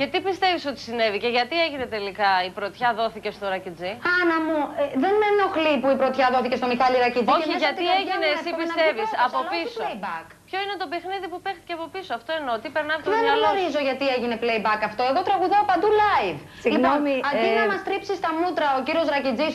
[0.01, 4.37] Και τι πιστεύεις ότι συνέβη και γιατί έγινε τελικά η πρωτιά δόθηκε στο Ρακιτζή; Άννα
[4.47, 7.31] μου, ε, δεν με ενοχλεί που η πρωτιά δόθηκε στο Μιχάλη Ρακιτζή.
[7.37, 9.49] Όχι, και μέσα γιατί στην καρδιά έγινε, μου εσύ εύκολα να πιστεύεις, βγει από αλλά
[9.53, 9.81] όχι πίσω.
[9.85, 10.27] playback.
[10.51, 12.55] Ποιο είναι το παιχνίδι που παίχτηκε από πίσω, αυτό εννοώ.
[12.63, 13.45] Τι περνάει από το Δεν μυαλό σου.
[13.47, 15.03] γνωρίζω γιατί έγινε playback αυτό.
[15.11, 16.39] Εγώ τραγουδάω παντού live.
[16.65, 19.49] Συγγνώμη, λοιπόν, αντί ε, να μας τρίψει στα μούτρα ο κύριος Ρακιτζή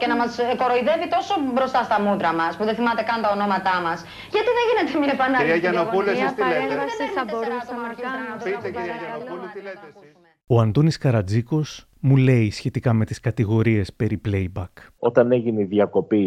[0.00, 0.30] και να μας
[0.62, 3.98] κοροϊδεύει τόσο μπροστά στα μούτρα μας, που δεν θυμάται καν τα ονόματά μας,
[4.34, 5.44] γιατί δεν γίνεται μια επανάληψη.
[5.46, 8.32] Κυρία Γιαννοπούλου, εσείς τι λέτε; παρέμβαση θα μπορούσα να κάνω.
[8.46, 10.10] Πείτε κυρία Γιαννοπούλου, τι λέτε εσείς;
[10.52, 11.68] Ο Αντώνης Καρατζίκος
[12.06, 14.74] μου λέει σχετικά με τις κατηγορίες περί playback.
[15.08, 16.26] Όταν έγινε η διακοπή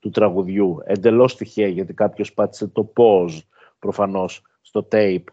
[0.00, 3.38] του τραγουδιού, εντελώς τυχαία γιατί κάποιος πάτησε το pause
[3.78, 5.24] προφανώς στο tape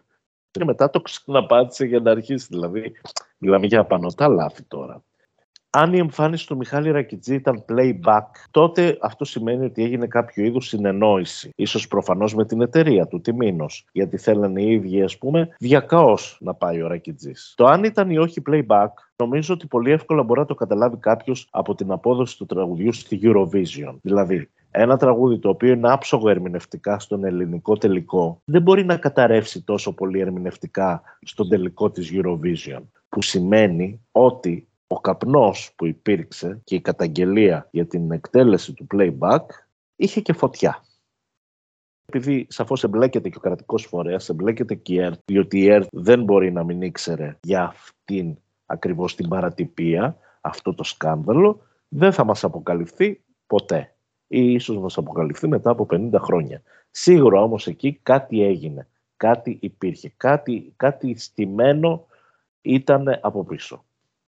[0.50, 2.46] και μετά το ξαναπάτησε για να αρχίσει.
[2.50, 2.92] Δηλαδή,
[3.38, 5.02] μιλάμε για απανοτά λάθη τώρα.
[5.70, 10.66] Αν η εμφάνιση του Μιχάλη Ρακιτζή ήταν playback, τότε αυτό σημαίνει ότι έγινε κάποιο είδους
[10.66, 11.50] συνεννόηση.
[11.56, 16.38] Ίσως προφανώς με την εταιρεία του, τη Μήνος, γιατί θέλανε οι ίδιοι, ας πούμε, διακαώς
[16.40, 17.54] να πάει ο Ρακιτζής.
[17.56, 21.48] Το αν ήταν ή όχι playback, νομίζω ότι πολύ εύκολα μπορεί να το καταλάβει κάποιος
[21.50, 23.94] από την απόδοση του τραγουδιού στη Eurovision.
[24.02, 29.62] Δηλαδή, ένα τραγούδι το οποίο είναι άψογο ερμηνευτικά στον ελληνικό τελικό δεν μπορεί να καταρρεύσει
[29.62, 32.82] τόσο πολύ ερμηνευτικά στον τελικό της Eurovision.
[33.08, 39.44] Που σημαίνει ότι ο καπνός που υπήρξε και η καταγγελία για την εκτέλεση του playback
[39.96, 40.84] είχε και φωτιά.
[42.06, 46.22] Επειδή σαφώς εμπλέκεται και ο κρατικός φορέας, εμπλέκεται και η ΕΡΤ, διότι η ΕΡΤ δεν
[46.22, 48.36] μπορεί να μην ήξερε για αυτήν
[48.66, 53.95] ακριβώς την παρατυπία, αυτό το σκάνδαλο, δεν θα μας αποκαλυφθεί ποτέ.
[54.26, 56.62] Ή ίσως μας αποκαλυφθεί μετά από 50 χρόνια.
[56.90, 62.06] Σίγουρα όμως εκεί κάτι έγινε, κάτι υπήρχε, κάτι, κάτι στημένο
[62.60, 63.84] ήταν από πίσω.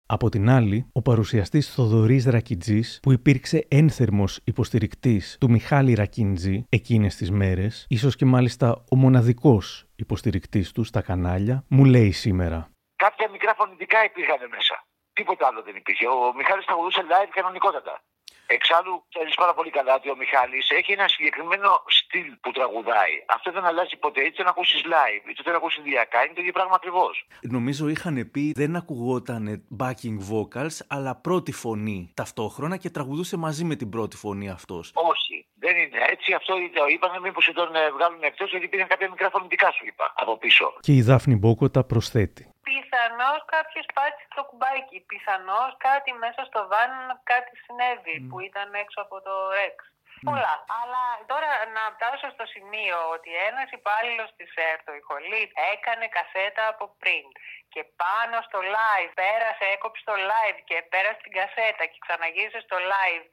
[0.09, 7.17] Από την άλλη, ο παρουσιαστής Θοδωρής Ρακιτζής, που υπήρξε ένθερμος υποστηρικτής του Μιχάλη Ρακίντζη εκείνες
[7.17, 12.71] τις μέρες, ίσως και μάλιστα ο μοναδικός υποστηρικτής του στα κανάλια, μου λέει σήμερα.
[12.97, 14.75] Κάποια μικρά φωνητικά υπήρχαν μέσα.
[15.13, 16.07] Τίποτα άλλο δεν υπήρχε.
[16.07, 18.03] Ο Μιχάλης τραγουδούσε live κανονικότατα.
[18.47, 23.15] Εξάλλου, ξέρει πάρα πολύ καλά ότι ο Μιχάλης έχει ένα συγκεκριμένο στυλ που τραγουδάει.
[23.37, 24.21] Αυτό δεν αλλάζει ποτέ.
[24.27, 27.27] Είτε να ακούσεις live, είτε να ακούσεις διακά, είναι το ίδιο πράγμα ακριβώς.
[27.41, 33.75] Νομίζω είχαν πει δεν ακουγόταν backing vocals, αλλά πρώτη φωνή ταυτόχρονα και τραγουδούσε μαζί με
[33.77, 34.93] την πρώτη φωνή αυτός.
[34.95, 36.33] Όχι, δεν είναι έτσι.
[36.33, 37.11] Αυτό το είπαν.
[37.23, 40.75] Μήπως τον ε, βγάλουν εκτός, γιατί υπήρχαν κάποια μικρά φωνητικά, σου είπα, από πίσω.
[40.81, 42.51] Και η Δάφνη Μπόκοτα προσθέτει.
[42.97, 44.99] Πιθανώς κάποιο πάτησε το κουμπάκι.
[45.11, 46.93] Πιθανώς κάτι μέσα στο βαν
[47.33, 49.77] κάτι συνέβη που ήταν έξω από το Rex.
[50.29, 50.55] Πολλά.
[50.81, 56.63] Αλλά τώρα να φτάσω στο σημείο ότι ένας υπάλληλος της ΕΡΤ, ο Ιχολίτ, έκανε κασέτα
[56.73, 57.25] από πριν
[57.75, 62.77] και πάνω στο live πέρασε, έκοψε το live και πέρασε την κασέτα και ξαναγύρισε στο
[62.93, 63.27] live.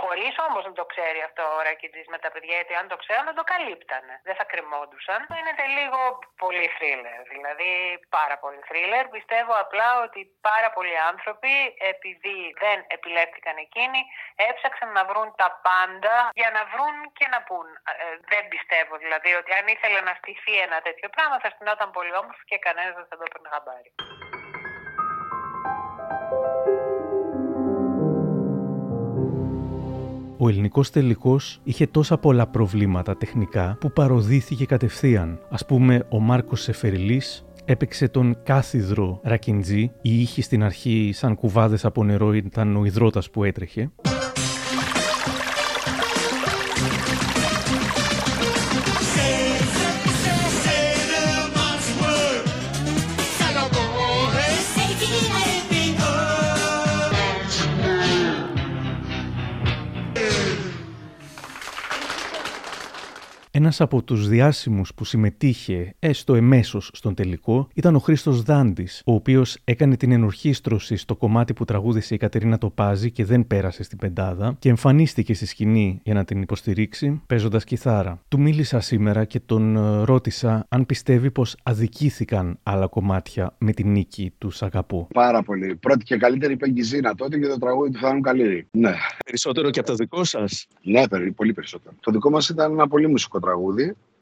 [0.00, 3.24] Χωρίς όμως να το ξέρει αυτό ο Ρακιτζή με τα παιδιά, γιατί αν το ξέρουν
[3.30, 4.14] θα το καλύπτανε.
[4.26, 5.20] Δεν θα κρεμόντουσαν.
[5.38, 6.00] Είναι λίγο
[6.42, 7.18] πολύ θρίλερ.
[7.34, 7.70] Δηλαδή
[8.18, 9.04] πάρα πολύ θρίλερ.
[9.16, 11.54] Πιστεύω απλά ότι πάρα πολλοί άνθρωποι,
[11.92, 14.00] επειδή δεν επιλέχθηκαν εκείνοι,
[14.48, 17.68] έψαξαν να βρουν τα πάντα για να βρουν και να πούν.
[18.02, 22.12] Ε, δεν πιστεύω δηλαδή ότι αν ήθελε να στηθεί ένα τέτοιο πράγμα θα στηνόταν πολύ
[22.20, 23.92] όμορφο και κανένας δεν θα το έπαιρνε χαμπάρι.
[30.38, 35.40] Ο ελληνικός τελικός είχε τόσα πολλά προβλήματα τεχνικά που παροδίθηκε κατευθείαν.
[35.50, 39.92] Α πούμε, ο Μάρκος Σεφεριλής έπαιξε τον κάθιδρο Ρακιντζή.
[40.02, 43.90] Οι ήχοι στην αρχή, σαν κουβάδες από νερό, ήταν ο υδρότας που έτρεχε.
[63.68, 69.12] Ένας από τους διάσημους που συμμετείχε, έστω εμέσως στον τελικό, ήταν ο Χρήστος Δάντης, ο
[69.14, 73.98] οποίος έκανε την ενορχίστρωση στο κομμάτι που τραγούδισε η Κατερίνα Τοπάζη και δεν πέρασε στην
[73.98, 78.20] πεντάδα και εμφανίστηκε στη σκηνή για να την υποστηρίξει, παίζοντας κιθάρα.
[78.28, 83.90] Του μίλησα σήμερα και τον ε, ρώτησα αν πιστεύει πως αδικήθηκαν άλλα κομμάτια με την
[83.90, 85.08] νίκη του Σ' αγαπώ.
[85.14, 85.76] Πάρα πολύ.
[85.76, 88.66] Πρώτη και καλύτερη είπε η Ζήνα τότε και το τραγούδι του Θάνου Καλύρη.
[88.70, 88.92] Ναι.
[89.24, 91.94] Περισσότερο και από το δικό σας; Ναι, περι- πολύ περισσότερο.
[92.00, 93.56] Το δικό μας ήταν ένα πολύ μουσικό τραγούδι.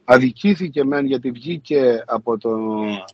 [0.09, 2.59] Αδικήθηκε μεν γιατί βγήκε από το,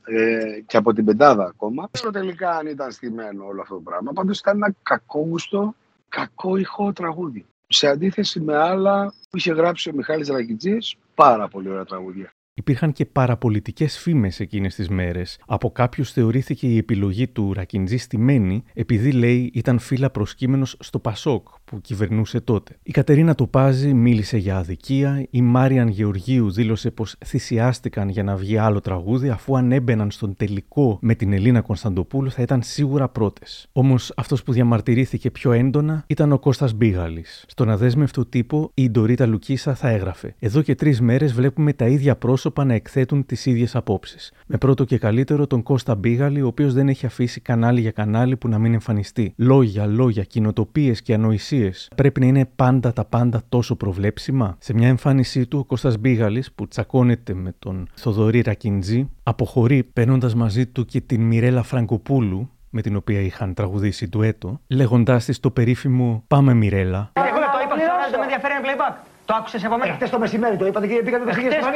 [0.05, 1.81] ε, και από την πεντάδα ακόμα.
[1.81, 4.11] Δεν ξέρω τελικά αν ήταν στημένο όλο αυτό το πράγμα.
[4.11, 5.75] Πάντως ήταν ένα κακόγουστο,
[6.09, 7.45] κακό ηχό τραγούδι.
[7.67, 12.33] Σε αντίθεση με άλλα που είχε γράψει ο Μιχάλης Ρακιτζής, πάρα πολύ ωραία τραγούδια.
[12.55, 15.39] Υπήρχαν και παραπολιτικές φήμες εκείνες τις μέρες.
[15.47, 21.47] Από κάποιους θεωρήθηκε η επιλογή του Ρακιντζή στημένη επειδή λέει ήταν φύλλα προσκύμενος στο Πασόκ
[21.65, 22.77] που κυβερνούσε τότε.
[22.83, 28.57] Η Κατερίνα Τοπάζη μίλησε για αδικία, η Μάριαν Γεωργίου δήλωσε πως θυσιάστηκαν για να βγει
[28.57, 33.69] άλλο τραγούδι αφού αν έμπαιναν στον τελικό με την Ελίνα Κωνσταντοπούλου θα ήταν σίγουρα πρώτες.
[33.71, 37.45] Όμως αυτός που διαμαρτυρήθηκε πιο έντονα ήταν ο Κώστας Μπίγαλης.
[37.47, 42.15] Στον αδέσμευτο τύπο η Ντορίτα Λουκίσα θα έγραφε Εδώ και τρεις μέρες βλέπουμε τα ίδια
[42.15, 44.33] πρόσωπα πρόσωπα να εκθέτουν τις ίδιες απόψεις.
[44.47, 48.37] Με πρώτο και καλύτερο τον Κώστα Μπίγαλη, ο οποίος δεν έχει αφήσει κανάλι για κανάλι
[48.37, 49.33] που να μην εμφανιστεί.
[49.37, 51.91] Λόγια, λόγια, κοινοτοπίες και ανοησίες.
[51.95, 54.55] Πρέπει να είναι πάντα τα πάντα τόσο προβλέψιμα.
[54.59, 60.35] Σε μια εμφάνισή του, ο Κώστας Μπίγαλης, που τσακώνεται με τον Θοδωρή Ρακιντζή, αποχωρεί παίρνοντας
[60.35, 65.51] μαζί του και την Μιρέλα Φραγκοπούλου, με την οποία είχαν τραγουδήσει έτο, λέγοντάς της το
[65.51, 67.11] περίφημο Πάμε Μιρέλα.
[67.13, 67.75] Εγώ το είπα,
[68.11, 69.12] δεν με ενδιαφέρει playback.
[69.29, 69.91] Το άκουσες από μένα.
[69.91, 71.67] Εχθέ το μεσημέρι το είπατε και πήγατε το πήγε στο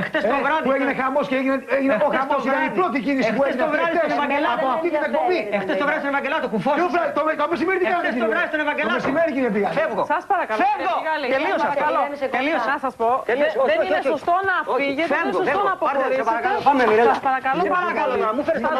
[0.00, 0.64] Εχθέ το βράδυ.
[0.66, 2.40] Που έγινε χαμός και έγινε, έγινε ο χαμός.
[2.48, 3.62] Ήταν η πρώτη κίνηση που έγινε.
[3.64, 4.64] το βράδυ στον Ευαγγελάτο.
[4.64, 5.40] Από αυτή την εκπομπή.
[5.56, 6.72] Εχθέ το βράδυ στον Ευαγγελάτο κουφό.
[7.40, 8.18] Το μεσημέρι τι κάνετε.
[8.24, 8.94] το βράδυ στον Ευαγγελάτο.
[8.94, 9.68] Το μεσημέρι κύριε πήγα.
[9.78, 10.02] Φεύγω.
[10.12, 10.58] Σας παρακαλώ.
[10.62, 10.94] Φεύγω.
[11.34, 11.68] Τελείωσα.
[12.36, 12.70] Τελείωσα.
[12.74, 13.08] Να σας πω.
[13.70, 15.08] Δεν είναι σωστό να φύγετε.
[15.12, 16.22] Δεν είναι σωστό να αποχωρήσετε.
[16.68, 17.14] Πάμε Μιρέλα.
[17.14, 17.60] Σα παρακαλώ.
[17.78, 18.70] Παρακαλώ να μου φέρεις τα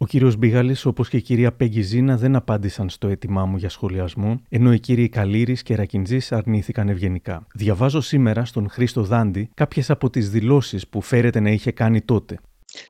[0.00, 3.68] ο κύριος Μπίγαλης, όπως και η κυρία Πέγγι Ζήνα, δεν απάντησαν στο αίτημά μου για
[3.68, 7.46] σχολιασμό, ενώ οι κύριοι Καλήρη και Ρακιντζής αρνήθηκαν ευγενικά.
[7.54, 12.38] Διαβάζω σήμερα στον Χρήστο Δάντη κάποιες από τις δηλώσεις που φέρεται να είχε κάνει τότε.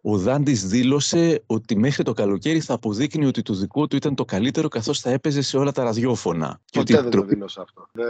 [0.03, 4.25] Ο Δάντης δήλωσε ότι μέχρι το καλοκαίρι θα αποδείκνει ότι το δικό του ήταν το
[4.25, 6.61] καλύτερο καθώς θα έπαιζε σε όλα τα ραδιόφωνα.
[6.73, 7.89] Ποτέ δεν το δήλωσα αυτό.
[7.93, 8.07] Δεν,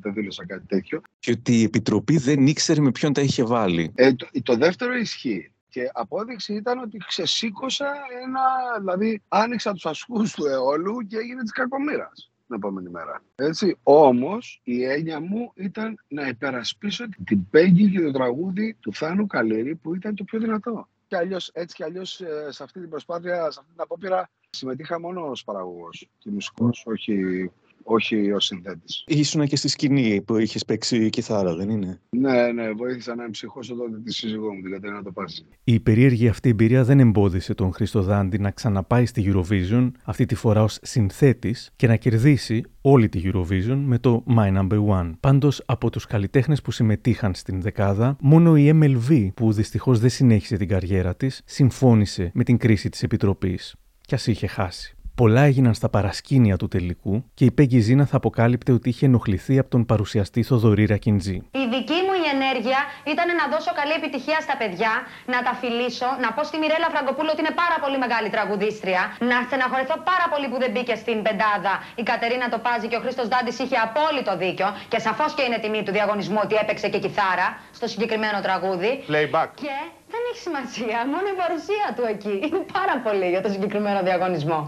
[0.00, 1.00] δεν δήλωσα κάτι τέτοιο.
[1.18, 3.92] Και ότι η Επιτροπή δεν ήξερε με ποιον τα είχε βάλει.
[3.94, 5.52] Ε, το, το δεύτερο ισχύει.
[5.72, 7.86] Και απόδειξη ήταν ότι ξεσήκωσα
[8.22, 8.40] ένα,
[8.78, 13.22] δηλαδή άνοιξα τους ασκούς του αιώλου και έγινε της κακομήρας την επόμενη μέρα.
[13.34, 13.78] Έτσι.
[13.82, 19.74] Όμως η έννοια μου ήταν να υπερασπίσω την Πέγγι και το τραγούδι του Θάνου Καλέρη
[19.74, 20.88] που ήταν το πιο δυνατό.
[21.06, 25.00] Και αλλιώς, έτσι κι αλλιώς ε, σε αυτή την προσπάθεια, σε αυτή την απόπειρα συμμετείχα
[25.00, 27.50] μόνο ως παραγωγός και μουσικός, όχι
[27.82, 29.04] όχι ω συνθέτης.
[29.06, 33.74] Ήσουν και στη σκηνή που είχες παίξει κιθάρα, δεν είναι; Ναι, ναι, βοήθησα να εμψυχώσω
[33.74, 35.46] τότε τη σύζυγό μου, την Κατερίνα το Πάση.
[35.64, 40.34] Η περίεργη αυτή εμπειρία δεν εμπόδισε τον Χρήστο Δάντη να ξαναπάει στη Eurovision, αυτή τη
[40.34, 45.12] φορά ως συνθέτης, και να κερδίσει όλη τη Eurovision με το My Number One.
[45.20, 50.56] Πάντως, από τους καλλιτέχνες που συμμετείχαν στην δεκάδα, μόνο η MLV, που δυστυχώς δεν συνέχισε
[50.56, 53.74] την καριέρα της, συμφώνησε με την κρίση της Επιτροπής.
[54.00, 54.96] Κι ας είχε χάσει.
[55.14, 59.58] Πολλά έγιναν στα παρασκήνια του τελικού και η Πέγγι Ζήνα θα αποκάλυπτε ότι είχε ενοχληθεί
[59.58, 61.38] από τον παρουσιαστή Θοδωρή Ρακιντζή.
[61.62, 62.80] Η δική μου η ενέργεια
[63.12, 64.92] ήταν να δώσω καλή επιτυχία στα παιδιά,
[65.34, 69.36] να τα φιλήσω, να πω στη Μιρέλα Φραγκοπούλου ότι είναι πάρα πολύ μεγάλη τραγουδίστρια, να
[69.46, 73.52] στεναχωρηθώ πάρα πολύ που δεν μπήκε στην πεντάδα η Κατερίνα Τοπάζη και ο Χρήστος Δάντη
[73.62, 77.48] είχε απόλυτο δίκιο και σαφώς και είναι τιμή του διαγωνισμού ότι έπαιξε και κιθάρα
[77.78, 78.90] στο συγκεκριμένο τραγούδι.
[79.10, 79.50] Playback.
[79.62, 79.74] Και
[80.14, 82.34] δεν έχει σημασία, μόνο η παρουσία του εκεί.
[82.44, 84.60] Είναι πάρα πολύ για το συγκεκριμένο διαγωνισμό.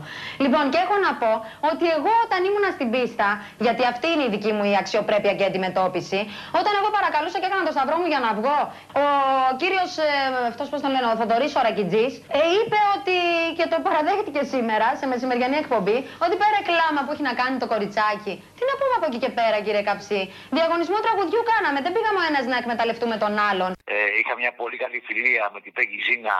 [0.44, 1.33] Λοιπόν, και έχω να πω
[1.70, 3.28] ότι εγώ όταν ήμουνα στην πίστα,
[3.66, 6.20] γιατί αυτή είναι η δική μου η αξιοπρέπεια και αντιμετώπιση,
[6.61, 8.59] όταν εγώ παρακαλούσα και έκανα το σταυρό μου για να βγω,
[9.02, 9.04] ο
[9.61, 10.11] κύριος, ε,
[10.52, 12.07] αυτός πώς τον λένε, ο Θοδωρής Ορακιτζή,
[12.38, 13.16] ε, είπε ότι
[13.59, 17.66] και το παραδέχτηκε σήμερα σε μεσημεριανή εκπομπή, ότι πέρα κλάμα που έχει να κάνει το
[17.72, 18.35] κοριτσάκι.
[18.64, 20.20] Τι να πούμε από εκεί και πέρα, κύριε Καψί.
[20.59, 21.79] Διαγωνισμό τραγουδιού κάναμε.
[21.85, 23.70] Δεν πήγαμε ο ένας να εκμεταλλευτούμε τον άλλον.
[23.85, 26.37] Ε, είχα μια πολύ καλή φιλία με την Πέγγι Ζήνα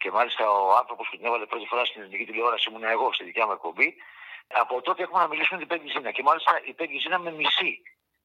[0.00, 3.24] και μάλιστα ο άνθρωπος που την έβαλε πρώτη φορά στην ελληνική τηλεόραση ήμουν εγώ στη
[3.28, 3.88] δικιά μου εκπομπή.
[4.62, 7.30] Από τότε έχουμε να μιλήσουμε με την Πέγγι Ζήνα και μάλιστα η Πέγγι Ζήνα με
[7.38, 7.72] μισή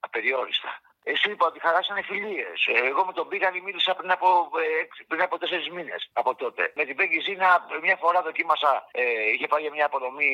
[0.06, 0.72] απεριόριστα.
[1.04, 2.60] Εσύ είπα ότι χαράσανε φιλίες.
[2.90, 4.28] Εγώ με τον Πίγανη μίλησα πριν από,
[4.64, 6.72] ε, πριν από τέσσερις μήνες από τότε.
[6.76, 7.50] Με την Πέγγι Ζήνα
[7.82, 10.32] μια φορά δοκίμασα, ε, είχε πάει για μια αποδομή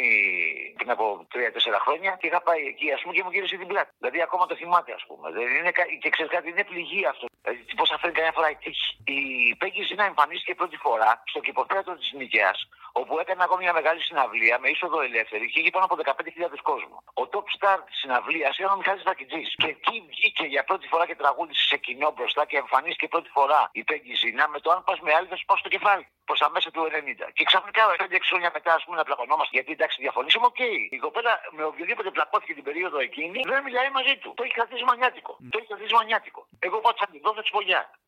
[0.77, 3.91] πριν από τρία-τέσσερα χρόνια και είχα πάει εκεί ας πούμε και μου γύρισε την πλάτη.
[3.97, 5.32] Δηλαδή ακόμα το θυμάται ας πούμε.
[5.32, 7.25] Δεν είναι, και ξέρεις κάτι, είναι πληγή αυτό.
[7.41, 8.88] Δηλαδή πώς τα φέρει καμιά φορά η τύχη.
[9.03, 9.19] Η
[9.56, 12.53] Πέγγι Ζήνα εμφανίστηκε πρώτη φορά στο κηποθέατρο της Νίκαιας
[13.01, 16.95] όπου έκανε ακόμα μια μεγάλη συναυλία με είσοδο ελεύθερη και είχε πάνω από 15.000 κόσμο.
[17.21, 19.43] Ο top star της συναυλίας ήταν ο Μιχάλης Ρακιντζής.
[19.62, 23.62] Και εκεί βγήκε για πρώτη φορά και τραγούδισε σε κοινό μπροστά και εμφανίστηκε πρώτη φορά
[23.80, 26.06] η Πέγγι Ζήνα με το αν πας με άλλη θα σου πάω στο κεφάλι.
[26.27, 27.27] Προς τα μέσα του 90.
[27.37, 30.56] Και ξαφνικά 5-6 χρόνια μετά, ας πούμε, να πλακωνόμαστε γιατί εντάξει διαφωνήσαμε, OK.
[30.59, 30.77] Okay.
[30.97, 34.29] Η κοπέλα με οποιοδήποτε πλακώθηκε την περίοδο εκείνη δεν μιλάει μαζί του.
[34.37, 35.33] Το έχει κρατήσει μανιάτικο.
[35.39, 35.47] Mm.
[35.51, 36.41] Το έχει κρατήσει μανιάτικο.
[36.67, 37.51] Εγώ πάω τη δω, θα της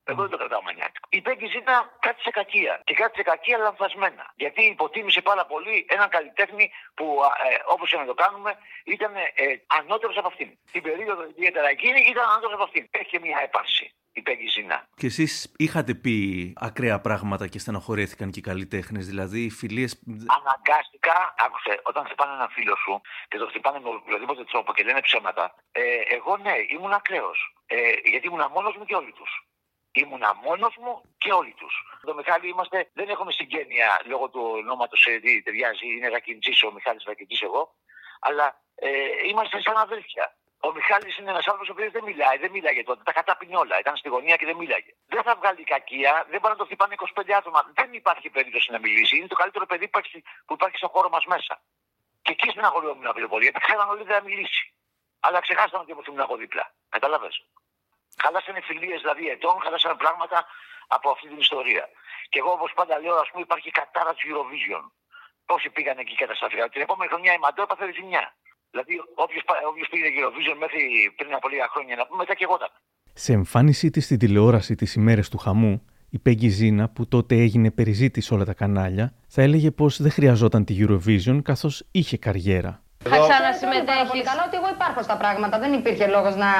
[0.09, 1.07] Εγώ δεν το κρατάω μανιάτικο.
[1.17, 2.73] Η Πέγγι Ζήνα κάτι σε κακία.
[2.87, 4.25] Και κάτι σε κακία λανθασμένα.
[4.35, 7.05] Γιατί υποτίμησε πάρα πολύ έναν καλλιτέχνη που
[7.45, 8.51] ε, όπως και να το κάνουμε
[8.83, 9.45] ήταν ε,
[9.77, 10.49] ανώτερος από αυτήν.
[10.71, 12.87] Την περίοδο ιδιαίτερα εκείνη ήταν ανώτερος από αυτήν.
[12.91, 13.93] Έχει μια έπαρση.
[14.19, 14.87] Η Πέγγι Ζήνα.
[14.95, 16.15] Και εσείς είχατε πει
[16.67, 19.87] ακραία πράγματα και στενοχωρέθηκαν και οι καλλιτέχνες, δηλαδή οι φιλίε.
[20.37, 25.01] Αναγκάστηκα, άκουσε, όταν χτυπάνε έναν φίλο σου και το χτυπάνε με οποιοδήποτε τρόπο και λένε
[25.01, 25.81] ψέματα, ε,
[26.17, 27.39] εγώ ναι, ήμουν ακραίος.
[27.65, 27.77] Ε,
[28.11, 29.31] γιατί ήμουν μόνος μου και όλοι τους.
[29.91, 31.73] Ήμουνα μόνος μου και όλοι τους.
[32.01, 36.71] Το Μιχάλη είμαστε, δεν έχουμε συγγένεια λόγω του ονόματος ε, τι ταιριάζει, είναι Ρακιντζής ο
[36.71, 37.75] Μιχάλης Ρακιντζής εγώ,
[38.19, 38.89] αλλά ε,
[39.29, 40.35] είμαστε σαν αδέλφια.
[40.61, 43.01] Ο Μιχάλης είναι ένας άνθρωπος ο οποίος δεν μιλάει, δεν μίλαγε τότε.
[43.03, 43.79] Τα κατάπινε όλα.
[43.79, 44.91] Ήταν στη γωνία και δεν μίλαγε.
[45.07, 47.71] Δεν θα βγάλει κακία, δεν μπορεί να το χτυπάνε 25 άτομα.
[47.73, 49.17] Δεν υπάρχει περίπτωση να μιλήσει.
[49.17, 51.61] Είναι το καλύτερο παιδί που υπάρχει, που υπάρχει στον χώρο μας μέσα.
[52.21, 54.73] Και εκεί στην αγωγή να πολύ, γιατί ξέραν όλοι δεν θα μιλήσει.
[55.19, 56.73] Αλλά ξεχάσαμε ότι ήμουν από δίπλα.
[56.89, 57.45] Κατάλαβες;
[58.21, 60.45] Χαλάσανε φιλίες δηλαδή ετών, χαλάσανε πράγματα
[60.87, 61.89] από αυτή την ιστορία.
[62.29, 64.83] Και εγώ όπως πάντα λέω, ας πούμε, υπάρχει κατάρας του Eurovision.
[65.45, 66.69] Πόσοι πήγαν εκεί κατασταθικά.
[66.69, 68.33] Την επόμενη χρονιά η Μαντό έπαθε ζημιά.
[68.71, 68.93] Δηλαδή,
[69.69, 70.81] όποιος πήγε Eurovision μέχρι
[71.17, 72.69] πριν από λίγα χρόνια να πούμε, μετά και εγώ ήταν.
[73.13, 77.71] Σε εμφάνισή της στην τηλεόραση τις ημέρες του χαμού, η Πέγγι Ζήνα, που τότε έγινε
[77.71, 82.83] περιζήτης σε όλα τα κανάλια, θα έλεγε πως δεν χρειαζόταν τη Eurovision καθώς είχε καριέρα.
[83.03, 84.09] Θα ξανασυμμετέχεις.
[84.09, 85.59] Πολύ καλά ότι εγώ υπάρχω στα πράγματα.
[85.59, 86.51] Δεν υπήρχε λόγος να,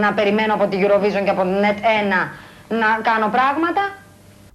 [0.00, 3.96] να περιμένω από τη Eurovision και από την Net 1 να κάνω πράγματα.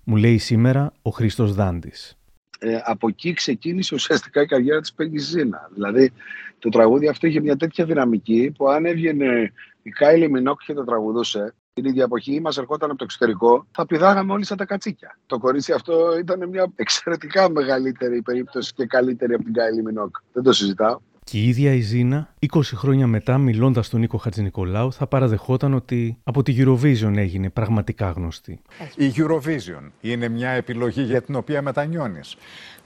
[0.04, 2.18] Μου λέει σήμερα ο Χρήστος Δάντης.
[2.60, 5.70] Ε, από εκεί ξεκίνησε ουσιαστικά η καριέρα της Πέγγι Ζήνα.
[5.74, 6.14] Δηλαδή
[6.60, 10.84] το τραγούδι αυτό είχε μια τέτοια δυναμική που αν έβγαινε η Κάιλι Μινόγκ και το
[10.84, 15.18] τραγουδούσε, την ίδια εποχή μας ερχόταν από το εξωτερικό, θα πηδάγαμε όλοι σαν τα κατσίκια.
[15.26, 20.16] Το κορίτσι αυτό ήταν μια εξαιρετικά μεγαλύτερη περίπτωση και καλύτερη από την Κάιλι Μινόγκ.
[20.34, 21.00] Δεν το συζητάω.
[21.24, 26.18] Και η ίδια η Ζήνα, 20 χρόνια μετά, μιλώντας στον Νίκο Χατζηνικολάου, θα παραδεχόταν ότι
[26.24, 28.62] από τη Eurovision έγινε πραγματικά γνωστή.
[28.96, 32.36] Η Eurovision είναι μια επιλογή για την οποία μετανιώνεις.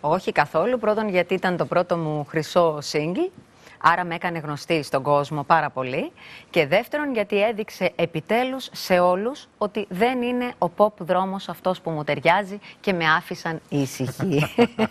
[0.02, 0.80] Όχι καθόλου.
[0.80, 3.32] Πρώτον, γιατί ήταν το πρώτο μου χρυσό σύγκλι
[3.82, 6.12] Άρα με έκανε γνωστή στον κόσμο πάρα πολύ.
[6.50, 11.90] Και δεύτερον, γιατί έδειξε επιτέλους σε όλους ότι δεν είναι ο pop δρόμος αυτός που
[11.90, 14.46] μου ταιριάζει και με άφησαν ήσυχοι.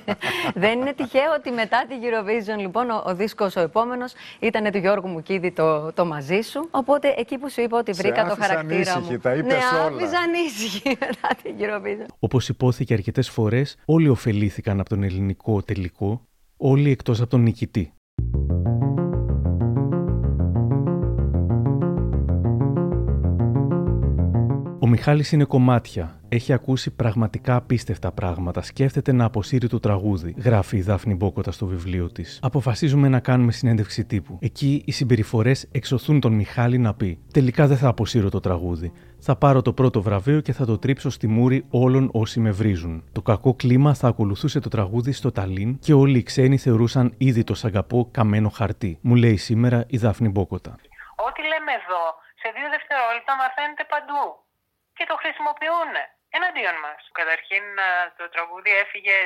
[0.63, 4.79] δεν είναι τυχαίο ότι μετά τη Eurovision, λοιπόν, ο, ο δίσκος ο επόμενος ήταν του
[4.79, 6.69] Γιώργου Μουκίδη το, το μαζί σου.
[6.71, 9.19] Οπότε εκεί που σου είπα ότι βρήκα το χαρακτήρα ήσυχη, μου.
[9.19, 9.87] Τα είπες ναι, όλα.
[9.87, 12.07] άφησαν ήσυχοι μετά την Eurovision.
[12.19, 16.27] Όπως υπόθηκε αρκετές φορές, όλοι ωφελήθηκαν από τον ελληνικό τελικό,
[16.57, 17.93] όλοι εκτός από τον νικητή.
[24.83, 26.21] Ο Μιχάλης είναι κομμάτια.
[26.29, 28.63] Έχει ακούσει πραγματικά απίστευτα πράγματα.
[28.63, 32.39] Σκέφτεται να αποσύρει το τραγούδι, γράφει η Δάφνη Μπόκοτα στο βιβλίο της.
[32.43, 34.39] Αποφασίζουμε να κάνουμε συνέντευξη τύπου.
[34.41, 38.93] Εκεί οι συμπεριφορές εξωθούν τον Μιχάλη να πει: Τελικά δεν θα αποσύρω το τραγούδι.
[39.19, 43.05] Θα πάρω το πρώτο βραβείο και θα το τρίψω στη μούρη όλων όσοι με βρίζουν.
[43.13, 47.45] Το κακό κλίμα θα ακολουθούσε το τραγούδι στο Ταλίν και όλοι οι ξένοι θεωρούσαν ήδη
[47.45, 48.99] το σαγκαπό καμένο χαρτί.
[49.01, 50.71] Μου λέει σήμερα η Δάφνη Μπόκοτα.
[51.29, 52.03] Ό,τι λέμε εδώ,
[52.41, 54.49] σε δύο δευτερόλεπτα μαθαίνετε παντού
[55.01, 55.93] και το χρησιμοποιούν
[56.39, 57.01] εναντίον μας.
[57.21, 57.65] Καταρχήν
[58.19, 59.17] το τραγούδι έφυγε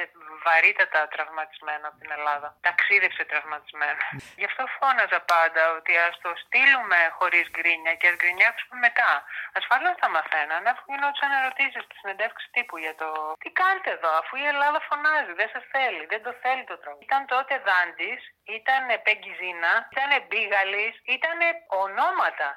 [0.44, 2.48] βαρύτατα τραυματισμένο από την Ελλάδα.
[2.66, 4.02] Ταξίδευσε τραυματισμένο.
[4.40, 9.10] Γι' αυτό φώναζα πάντα ότι ας το στείλουμε χωρίς γκρίνια και ας γκρινιάξουμε μετά.
[9.58, 13.08] Ασφαλώς θα μαθαίναν, αφού γινόντουσαν ερωτήσεις στη συνεντεύξης τύπου για το
[13.42, 17.04] τι κάνετε εδώ, αφού η Ελλάδα φωνάζει, δεν σας θέλει, δεν το θέλει το τραγούδι.
[17.08, 18.22] Ήταν τότε Δάντης,
[18.58, 21.38] ήταν Πέγκιζίνα, ήταν Μπίγαλης, ήταν
[21.84, 22.48] ονόματα.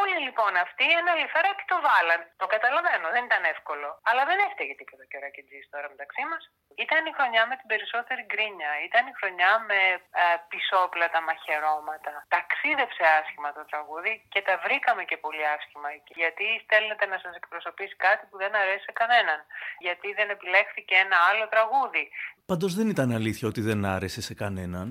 [0.00, 2.20] Όλοι λοιπόν αυτοί ένα λιθαράκι το βάλαν.
[2.40, 3.88] Το καταλαβαίνω, δεν ήταν εύκολο.
[4.08, 6.42] Αλλά δεν έφταιγε τίποτα και ο Ρακετζής τώρα μεταξύ μας.
[6.84, 8.72] Ήταν η χρονιά με την περισσότερη γκρίνια.
[8.88, 9.80] Ήταν η χρονιά με
[10.22, 12.12] ε, πισόπλατα μαχαιρώματα.
[12.34, 16.12] Ταξίδεψε άσχημα το τραγούδι και τα βρήκαμε και πολύ άσχημα εκεί.
[16.22, 19.38] Γιατί στέλνετε να σας εκπροσωπήσει κάτι που δεν αρέσει σε κανέναν.
[19.86, 22.04] Γιατί δεν επιλέχθηκε ένα άλλο τραγούδι.
[22.50, 24.86] Πάντω δεν ήταν αλήθεια ότι δεν άρεσε σε κανέναν.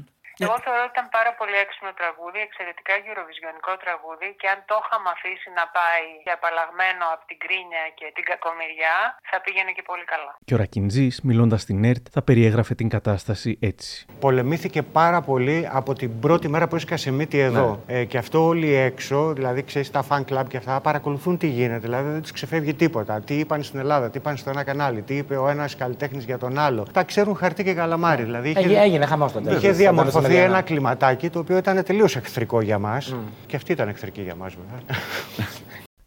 [0.45, 5.09] Εγώ θεωρώ ότι ήταν πάρα πολύ έξυπνο τραγούδι, εξαιρετικά γεροβιζιονικό τραγούδι και αν το είχαμε
[5.15, 8.97] αφήσει να πάει και απαλλαγμένο από την κρίνια και την κακομοιριά,
[9.31, 10.31] θα πήγαινε και πολύ καλά.
[10.47, 13.91] Και ο Ρακιντζή, μιλώντας στην ΕΡΤ, θα περιέγραφε την κατάσταση έτσι.
[14.25, 17.67] Πολεμήθηκε πάρα πολύ από την πρώτη μέρα που έσκασε μύτη εδώ.
[17.87, 17.99] Ναι.
[17.99, 21.79] Ε, και αυτό όλοι έξω, δηλαδή ξέρεις τα fan club και αυτά, παρακολουθούν τι γίνεται.
[21.87, 23.21] Δηλαδή δεν τους ξεφεύγει τίποτα.
[23.21, 26.37] Τι είπαν στην Ελλάδα, τι είπαν στο ένα κανάλι, τι είπε ο ένας καλλιτέχνης για
[26.37, 26.87] τον άλλο.
[26.93, 28.23] Τα ξέρουν χαρτί και καλαμάρι.
[28.23, 29.49] Δηλαδή, είχε, Έγινε, έγινε χαμός τότε.
[29.49, 30.61] Είχε Όταν διαμορφωθεί ήμασταν ένα Μεδιανά.
[30.61, 33.15] κλιματάκι το οποίο ήταν τελείως εχθρικό για μας.
[33.45, 34.79] Και αυτή ήταν εχθρική για μας, βέβαια.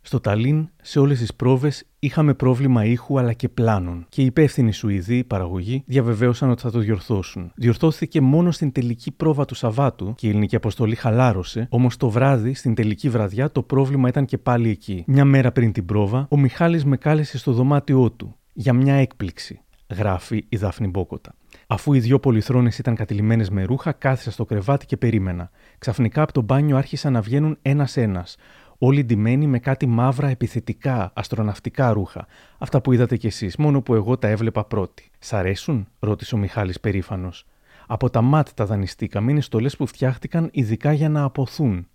[0.07, 4.07] Στο Ταλίν, σε όλες τις πρόβες, είχαμε πρόβλημα ήχου αλλά και πλάνων.
[4.09, 7.53] Και οι υπεύθυνοι Σουηδοί παραγωγή διαβεβαίωσαν ότι θα το διορθώσουν.
[7.55, 12.55] Διορθώθηκε μόνο στην τελική πρόβα του Σαββάτου και η ελληνική αποστολή χαλάρωσε, όμως το βράδυ,
[12.55, 15.05] στην τελική βραδιά, το πρόβλημα ήταν και πάλι εκεί.
[15.07, 19.61] Μια μέρα πριν την πρόβα, ο Μιχάλης με κάλεσε στο δωμάτιό του για μια έκπληξη,
[19.97, 21.35] γράφει η Δάφνη Μπόκοτα.
[21.67, 25.51] Αφού οι δυο πολυθρόνες ήταν κατηλημένες με ρούχα, κάθισα στο κρεβάτι και περίμενα.
[25.79, 28.27] Ξαφνικά από το μπάνιο άρχισαν να βγαίνουν ένα-ένα.
[28.79, 32.27] Όλοι ντυμένοι με κάτι μαύρα επιθετικά, αστροναυτικά ρούχα.
[32.59, 35.11] Αυτά που είδατε κι εσείς, μόνο που εγώ τα έβλεπα πρώτη.
[35.19, 37.47] Σ' αρέσουν, ρώτησε ο Μιχάλης περήφανος.
[37.87, 41.89] Από τα ΜΑΤ τα δανειστήκαμε, είναι στολές που φτιάχτηκαν ειδικά για να αποθούν.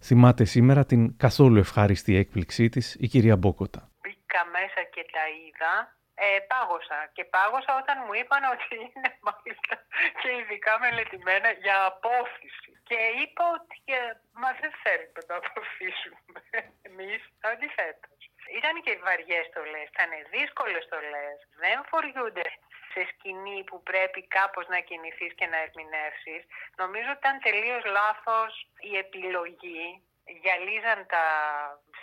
[0.00, 3.90] Θυμάται σήμερα την καθόλου ευχάριστη έκπληξή της η κυρία Μπόκοτα.
[4.02, 5.97] Μπήκα μέσα και τα είδα.
[6.20, 6.98] Ε, πάγωσα.
[7.14, 9.74] Και πάγωσα όταν μου είπαν ότι είναι μάλιστα
[10.20, 12.70] και ειδικά μελετημένα για απόφυση.
[12.88, 14.00] Και είπα ότι ε,
[14.42, 16.40] μα δεν θέλουμε να το αποφύσουμε
[16.88, 18.20] εμείς, αντιθέτως.
[18.58, 21.36] Ήταν και βαριές στολές, ήταν δύσκολες στολές.
[21.62, 22.46] Δεν φοριούνται
[22.92, 26.42] σε σκηνή που πρέπει κάπως να κινηθείς και να ερμηνεύσεις.
[26.82, 28.52] Νομίζω ότι ήταν τελείως λάθος
[28.90, 30.02] η επιλογή.
[30.42, 31.24] Γυαλίζαν τα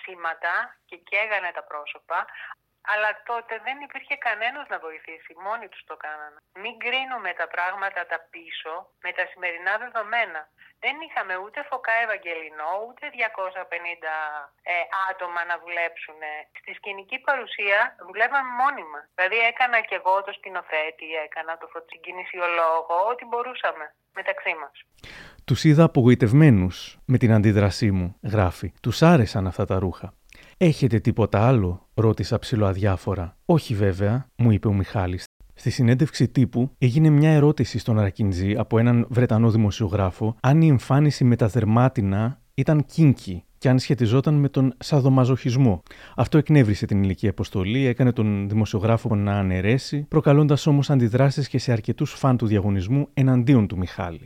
[0.01, 0.55] σήματα
[0.85, 2.19] και καίγανε τα πρόσωπα.
[2.91, 6.39] Αλλά τότε δεν υπήρχε κανένας να βοηθήσει, μόνοι τους το κάνανε.
[6.63, 8.73] Μην κρίνουμε τα πράγματα τα πίσω
[9.05, 10.41] με τα σημερινά δεδομένα.
[10.83, 13.17] Δεν είχαμε ούτε φωκά Ευαγγελινό, ούτε 250
[14.73, 14.75] ε,
[15.09, 16.19] άτομα να δουλέψουν.
[16.59, 18.99] Στη σκηνική παρουσία δουλεύαμε μόνιμα.
[19.15, 23.85] Δηλαδή έκανα και εγώ το σκηνοθέτη, έκανα το φωτοσυγκινησιολόγο, ό,τι μπορούσαμε
[24.19, 24.75] μεταξύ μας.
[25.45, 28.73] Τους είδα απογοητευμένους με την αντίδρασή μου, γράφει.
[28.81, 30.13] Τους άρεσαν αυτά τα ρούχα.
[30.57, 33.37] Έχετε τίποτα άλλο, ρώτησα ψηλοαδιάφορα.
[33.45, 35.23] Όχι βέβαια, μου είπε ο Μιχάλης.
[35.53, 41.23] Στη συνέντευξη τύπου έγινε μια ερώτηση στον Αρακιντζή από έναν Βρετανό δημοσιογράφο αν η εμφάνιση
[41.23, 45.83] με τα δερμάτινα ήταν κίνκι και αν σχετιζόταν με τον σαδομαζοχισμό.
[46.15, 51.71] Αυτό εκνεύρισε την ηλική αποστολή, έκανε τον δημοσιογράφο να αναιρέσει, προκαλώντας όμως αντιδράσεις και σε
[51.71, 54.21] αρκετούς φαν του διαγωνισμού εναντίον του Μιχάλη.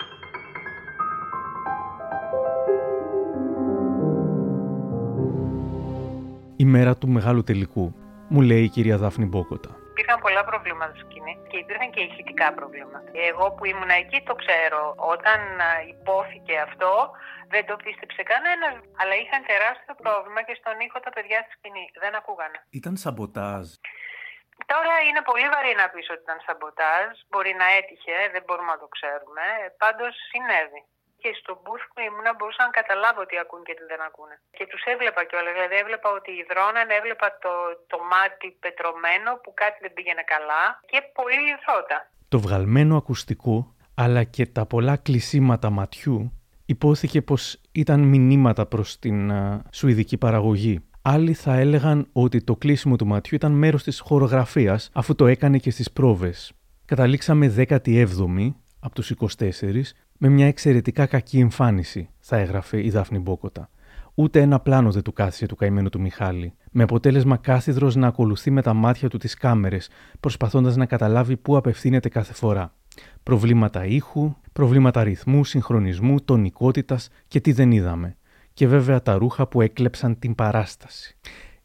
[6.63, 7.85] Η μέρα του μεγάλου τελικού,
[8.33, 9.71] μου λέει η κυρία Δάφνη Μπόκοτα.
[9.93, 13.09] Υπήρχαν πολλά προβλήματα στη σκηνή και υπήρχαν και ηχητικά προβλήματα.
[13.29, 14.81] Εγώ που ήμουν εκεί το ξέρω.
[15.13, 15.39] Όταν
[15.93, 16.93] υπόθηκε αυτό
[17.53, 21.85] δεν το πίστεψε κανένας, αλλά είχαν τεράστιο πρόβλημα και στον ήχο τα παιδιά στη σκηνή.
[22.03, 22.59] Δεν ακούγανε.
[22.79, 23.65] Ήταν σαμποτάζ.
[24.71, 27.09] Τώρα είναι πολύ βαρύ να πεις ότι ήταν σαμποτάζ.
[27.29, 29.45] Μπορεί να έτυχε, δεν μπορούμε να το ξέρουμε.
[29.83, 30.81] Πάντως συνέβη
[31.21, 34.35] και στο booth που ήμουν μπορούσα να καταλάβω τι ακούν και τι δεν ακούνε.
[34.57, 35.53] Και τους έβλεπα κιόλας.
[35.57, 37.53] Δηλαδή έβλεπα ότι υδρώναν, έβλεπα το,
[37.91, 41.97] το μάτι πετρωμένο που κάτι δεν πήγαινε καλά και πολύ υδρότα.
[42.33, 43.55] Το βγαλμένο ακουστικό
[44.03, 46.17] αλλά και τα πολλά κλεισίματα ματιού
[46.65, 50.83] υπόθηκε πως ήταν μηνύματα προς την uh, σουηδική παραγωγή.
[51.01, 55.57] Άλλοι θα έλεγαν ότι το κλείσιμο του ματιού ήταν μέρος της χορογραφίας αφού το έκανε
[55.57, 56.51] και στις πρόβες.
[56.85, 58.05] Καταλήξαμε 17η
[58.79, 59.81] από τους 24
[60.21, 63.69] με μια εξαιρετικά κακή εμφάνιση, θα έγραφε η Δάφνη Μπόκοτα.
[64.13, 68.51] Ούτε ένα πλάνο δεν του κάθισε του καημένου του Μιχάλη, με αποτέλεσμα κάθιδρος να ακολουθεί
[68.51, 69.89] με τα μάτια του τις κάμερες,
[70.19, 72.73] προσπαθώντας να καταλάβει πού απευθύνεται κάθε φορά.
[73.23, 78.17] Προβλήματα ήχου, προβλήματα ρυθμού, συγχρονισμού, τονικότητας και τι δεν είδαμε.
[78.53, 81.17] Και βέβαια τα ρούχα που έκλεψαν την παράσταση.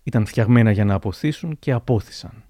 [0.02, 2.44] Ήταν φτιαγμένα για να αποθήσουν και απόθησαν.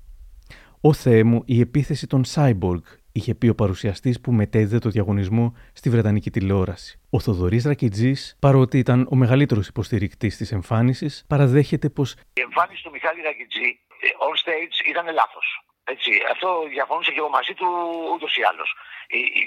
[0.80, 2.82] Ω Θεέ μου, η επίθεση των Cyborg
[3.16, 7.00] είχε πει ο παρουσιαστής που μετέδιδε το διαγωνισμό στη Βρετανική τηλεόραση.
[7.10, 12.16] Ο Θοδωρής Ρακιτζής, παρότι ήταν ο μεγαλύτερος υποστηρικτής της εμφάνισης, παραδέχεται πως.
[12.32, 13.68] Η εμφάνιση του Μιχάλη Ρακιτζή
[14.04, 15.46] ε, on stage ήταν λάθος.
[15.84, 17.68] Έτσι, αυτό διαφωνούσε και εγώ μαζί του
[18.14, 18.68] ούτως ή άλλως.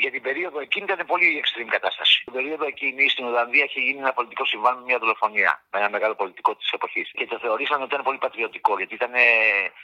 [0.01, 2.22] Για την περίοδο εκείνη ήταν πολύ extreme κατάσταση.
[2.24, 6.15] Την περίοδο εκείνη στην Ολλανδία είχε γίνει ένα πολιτικό συμβάν, μια δολοφονία με ένα μεγάλο
[6.15, 7.11] πολιτικό της εποχής.
[7.18, 9.11] Και το θεωρήσαν ότι ήταν πολύ πατριωτικό, γιατί ήταν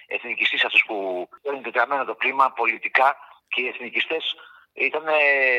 [0.08, 3.08] εθνικιστής αυτός που ήταν τετραμένο το κλίμα πολιτικά
[3.54, 4.36] και οι εθνικιστές
[4.74, 5.06] ήταν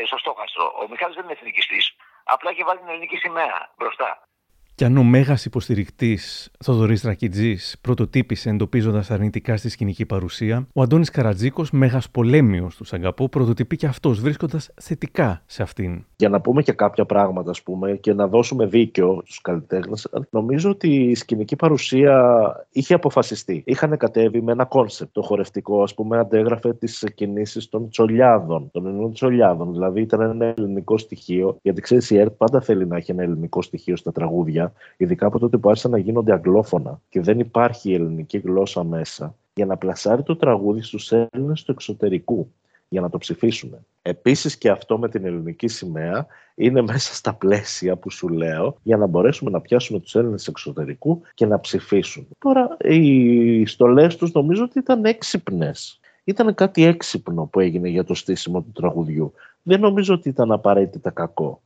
[0.07, 0.65] στο στόχαστρο.
[0.83, 1.97] Ο Μιχάλης δεν είναι εθνικιστής.
[2.25, 4.29] Απλά είχε βάλει την ελληνική σημαία μπροστά.
[4.77, 11.11] Κι αν ο μέγας υποστηρικτής Θοδωρής Ρακιντζής πρωτοτύπησε εντοπίζοντας αρνητικά στη σκηνική παρουσία, ο Αντώνης
[11.11, 16.05] Καρατζίκος, μέγας πολέμιος του S.A.G.A.P.O., πρωτοτυπεί και αυτός βρίσκοντας θετικά σε αυτήν.
[16.17, 20.71] Για να πούμε και κάποια πράγματα, ας πούμε, και να δώσουμε δίκιο στους καλλιτέχνες, νομίζω
[20.71, 23.63] ότι η σκηνική παρουσία είχε αποφασιστεί.
[23.67, 25.13] Είχαν κατέβει με ένα κόνσεπτ.
[25.13, 29.73] Το χορευτικό, ας πούμε, αντέγραφε τις κινήσεις των τσολιάδων, των ελληνικών τσολιάδων.
[29.73, 33.63] Δηλαδή ήταν ένα ελληνικό στοιχείο, γιατί ξέρεις, η ΕΡΤ πάντα θέλει να έχει ένα ελληνικό
[33.63, 34.64] στοιχείο στα τραγούδια
[34.97, 39.35] ειδικά από τότε που άρχισαν να γίνονται αγγλόφωνα και δεν υπάρχει η ελληνική γλώσσα μέσα,
[39.55, 42.53] για να πλασάρει το τραγούδι στους Έλληνες του εξωτερικού,
[42.89, 43.87] για να το ψηφίσουν.
[44.03, 48.97] Επίσης και αυτό με την ελληνική σημαία είναι μέσα στα πλαίσια που σου λέω για
[48.97, 52.27] να μπορέσουμε να πιάσουμε τους Έλληνες εξωτερικού και να ψηφίσουν.
[52.39, 56.01] Τώρα οι στολές τους νομίζω ότι ήταν έξυπνες.
[56.25, 59.33] Ήταν κάτι έξυπνο που έγινε για το στήσιμο του τραγουδιού.
[59.63, 61.61] Δεν νομίζω ότι ήταν απαραίτητα κακό.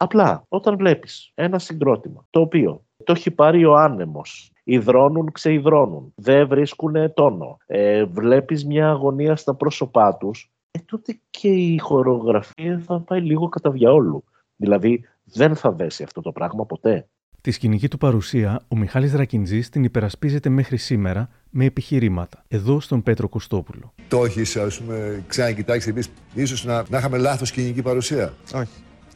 [0.00, 6.48] Απλά όταν βλέπεις ένα συγκρότημα το οποίο το έχει πάρει ο άνεμος, υδρώνουν, ξεϊδρώνουν, δεν
[6.48, 13.00] βρίσκουν τόνο, ε, βλέπεις μια αγωνία στα πρόσωπά τους, ε, τότε και η χορογραφία θα
[13.00, 14.24] πάει λίγο κατά διαόλου.
[14.56, 17.08] Δηλαδή δεν θα δέσει αυτό το πράγμα ποτέ.
[17.40, 22.44] Τη σκηνική του παρουσία, ο Μιχάλης Ρακιντζής την υπερασπίζεται μέχρι σήμερα με επιχειρήματα.
[22.48, 23.94] Εδώ στον Πέτρο Κωστόπουλο.
[24.08, 28.32] Το έχει, ας πούμε, ξανακοιτάξεις εμείς, ίσως να, να είχαμε λάθος σκηνική παρουσία.
[28.54, 28.70] Όχι.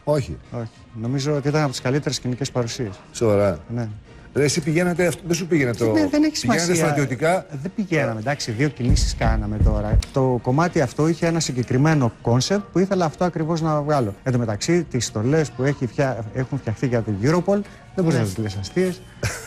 [0.05, 0.39] Όχι.
[0.53, 0.71] Όχι.
[1.01, 3.01] Νομίζω ότι ήταν από τις καλύτερες σκηνικές παρουσίες.
[3.13, 3.59] Σοβαρά.
[3.75, 3.89] Ναι.
[4.35, 5.93] Ρε, εσύ πηγαίνατε, αυτό, δεν σου πήγαινε το.
[5.93, 6.67] Ναι, δεν έχει σημασία.
[6.67, 9.99] Πηγαίνατε στρατιωτικά; Δεν πηγαίναμε, εντάξει, δύο κινήσεις κάναμε τώρα.
[10.13, 14.15] Το κομμάτι αυτό είχε ένα συγκεκριμένο κόνσεπτ που ήθελα αυτό ακριβώς να βγάλω.
[14.23, 16.25] Εν τω μεταξύ, τις στολές που έχει φτια...
[16.35, 17.61] έχουν φτιαχτεί για την Europol
[17.95, 19.01] δεν μπορεί να τις λες αστείες.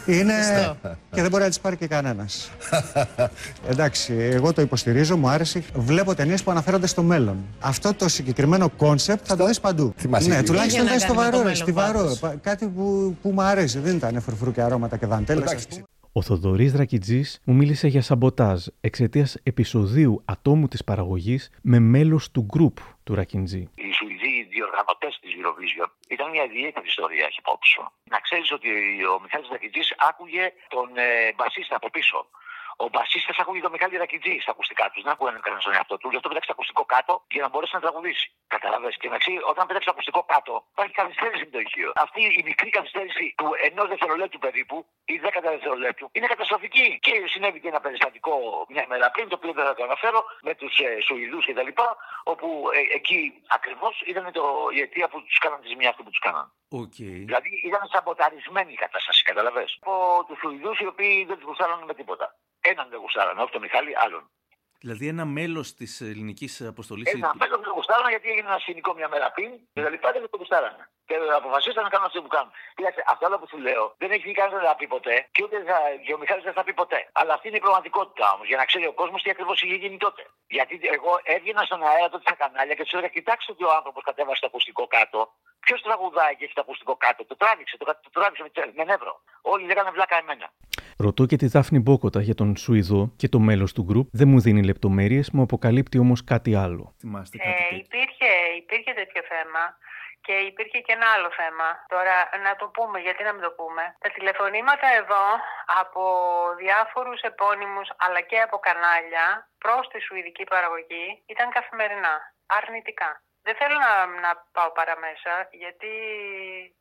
[0.06, 0.34] Είναι.
[1.12, 2.52] και δεν μπορεί να τις πάρει και κανένας.
[3.70, 5.64] Εντάξει, εγώ το υποστηρίζω, μου άρεσε.
[5.76, 7.38] Βλέπω ταινίες που αναφέρονται στο μέλλον.
[7.60, 9.94] Αυτό το συγκεκριμένο κόνσεπτ θα το δεις παντού.
[9.98, 10.96] Θυμάσαι ναι, τι τουλάχιστον έγινε.
[10.96, 12.18] ήταν στο βαρό, ρε, στιβαρό.
[12.20, 13.80] Πα- Κάτι που, που μου αρέσει.
[13.80, 15.44] Δεν ήταν φρουφρού και αρώματα και δαντέλε.
[16.18, 22.42] Ο Θοδωρής Ρακιτζής μου μίλησε για σαμποτάζ εξαιτίας επεισοδίου ατόμου της παραγωγής με μέλος του
[22.54, 23.58] γκρουπ του Ρακιντζή.
[23.58, 27.84] Οι Σουηδοί διοργανωτές της Eurovision ήταν μια ιδιαίτερη ιστορία, έχει υπόψη σου.
[28.14, 28.70] Να ξέρεις ότι
[29.14, 30.46] ο Μιχάλης Δακητζή άκουγε
[30.76, 32.18] τον ε, μπασίστα από πίσω.
[32.84, 35.02] Ο μπασίστας άκουγε τον Μιχάλη Ρακιτζή στα ακουστικά τους.
[35.04, 36.08] Δεν άκουγε κανένας στον εαυτό του.
[36.12, 38.26] Γι' αυτό πέταξε το ακουστικό κάτω για να μπορέσει να τραγουδήσει.
[38.56, 38.90] Καταλαβέ.
[39.00, 41.90] Και μεταξύ, όταν πέταξε το ακουστικό κάτω, υπάρχει καθυστέρηση με το ηχείο.
[42.06, 44.78] Αυτή η μικρή καθυστέρηση του ενός δευτερολέπτου περίπου
[45.14, 46.88] ή δέκατα δευτερολέπτου είναι καταστροφική.
[47.06, 48.34] Και συνέβη και ένα περιστατικό
[48.74, 51.72] μια μέρα πριν, το οποίο δεν θα το αναφέρω, με τους ε, Σουηδούς κτλ.
[52.24, 52.48] Όπου
[52.78, 53.20] ε, εκεί
[53.58, 54.44] ακριβώς ήταν το,
[54.76, 56.46] η αιτία που τους κάναν τη ζημιά αυτή που τους κάναν.
[56.82, 57.18] Okay.
[57.30, 59.78] Δηλαδή ήταν σαμποταρισμένη η κατάσταση, καταλαβες.
[59.82, 62.36] Από τους Σουηδούς οι οποίοι δεν τους γουστάραν με τίποτα.
[62.72, 64.30] Έναν δεν γουστάραν, όχι τον Μιχάλη, άλλον.
[64.80, 67.14] Δηλαδή ένα μέλος της ελληνικής αποστολής.
[67.14, 70.12] Ένα μέλος δεν το γουστάραν γιατί έγινε ένα σκηνικό μια μέρα πριν και τα λοιπά
[70.12, 70.76] δεν το γουστάραν.
[71.08, 72.52] Και αποφασίσαν να κάνουν αυτό που κάνουν.
[72.78, 75.78] Κοίταξε, αυτό άλλο που σου λέω δεν έχει κανένα να πει ποτέ και ούτε θα,
[76.06, 77.00] και ο Μιχάλης δεν θα πει ποτέ.
[77.20, 79.98] Αλλά αυτή είναι η πραγματικότητα όμως για να ξέρει ο κόσμος τι ακριβώς είχε γίνει
[80.06, 80.22] τότε.
[80.58, 84.02] Γιατί εγώ έβγαινα στον αέρα τότε στα κανάλια και τους έλεγα: Κοιτάξτε ότι ο άνθρωπος
[84.10, 85.20] κατέβασε το ακουστικό κάτω.
[85.66, 87.26] Ποιος τραγουδάει και έχει το ακουστικό κάτω.
[87.26, 89.14] Το τράβηξε, το, το τράβηξε με, με νεύρο.
[89.42, 90.48] Όλοι λέγανε βλάκα εμένα.
[90.98, 94.08] Ρωτώ και τη Δάφνη Μπόκοτα για τον Σουηδό και το μέλος του γκρουπ.
[94.12, 96.94] Δεν μου δίνει λεπτομέρειες, μου αποκαλύπτει όμως κάτι άλλο.
[97.00, 99.64] Θυμάστε Ε, υπήρχε, υπήρχε τέτοιο θέμα
[100.26, 101.68] και υπήρχε και ένα άλλο θέμα.
[101.88, 102.16] Τώρα
[102.46, 103.84] να το πούμε, γιατί να μην το πούμε.
[104.00, 105.26] Τα τηλεφωνήματα εδώ
[105.82, 106.04] από
[106.58, 109.26] διάφορους επώνυμους αλλά και από κανάλια
[109.58, 112.14] προς τη σουηδική παραγωγή ήταν καθημερινά,
[112.46, 113.22] αρνητικά.
[113.48, 113.94] Δεν θέλω να,
[114.26, 115.92] να πάω παραμέσα, γιατί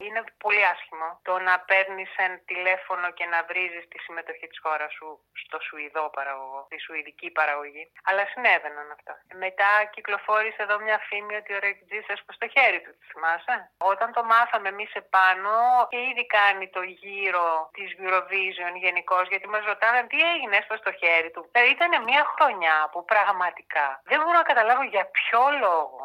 [0.04, 4.92] είναι πολύ άσχημο το να παίρνεις ένα τηλέφωνο και να βρίζεις τη συμμετοχή της χώρας
[4.96, 5.08] σου
[5.42, 7.84] στο Σουηδό παραγωγό, τη Σουηδική παραγωγή.
[8.08, 9.12] Αλλά συνέβαιναν αυτά.
[9.44, 13.54] Μετά κυκλοφόρησε εδώ μια φήμη ότι ο Ρεκτζή έσπασε το χέρι του, τη θυμάσαι;
[13.92, 15.54] Όταν το μάθαμε εμείς επάνω
[15.92, 20.92] και ήδη κάνει το γύρο της Eurovision γενικώς, γιατί μας ρωτάνε τι έγινε, έσπασε το
[21.00, 21.42] χέρι του.
[21.52, 26.02] Δηλαδή ήταν μια χρονιά που πραγματικά δεν μπορώ να καταλάβω για ποιο λόγο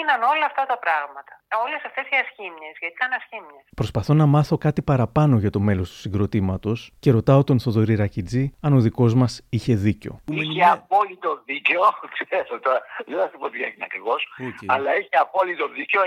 [0.00, 1.32] έγιναν όλα αυτά τα πράγματα.
[1.66, 3.64] Όλες αυτές οι ασχήμιες, γιατί ήταν ασχήμιες.
[3.80, 8.44] Προσπαθώ να μάθω κάτι παραπάνω για το μέλος του συγκροτήματος και ρωτάω τον Θοδωρή Ρακιτζή
[8.60, 10.12] αν ο δικός μας είχε δίκιο.
[10.24, 11.80] Είχε απόλυτο δίκιο,
[12.18, 14.20] ξέρω τώρα, δεν θα σου πω τι έγινε ακριβώς,
[14.66, 16.00] αλλά είχε απόλυτο δίκιο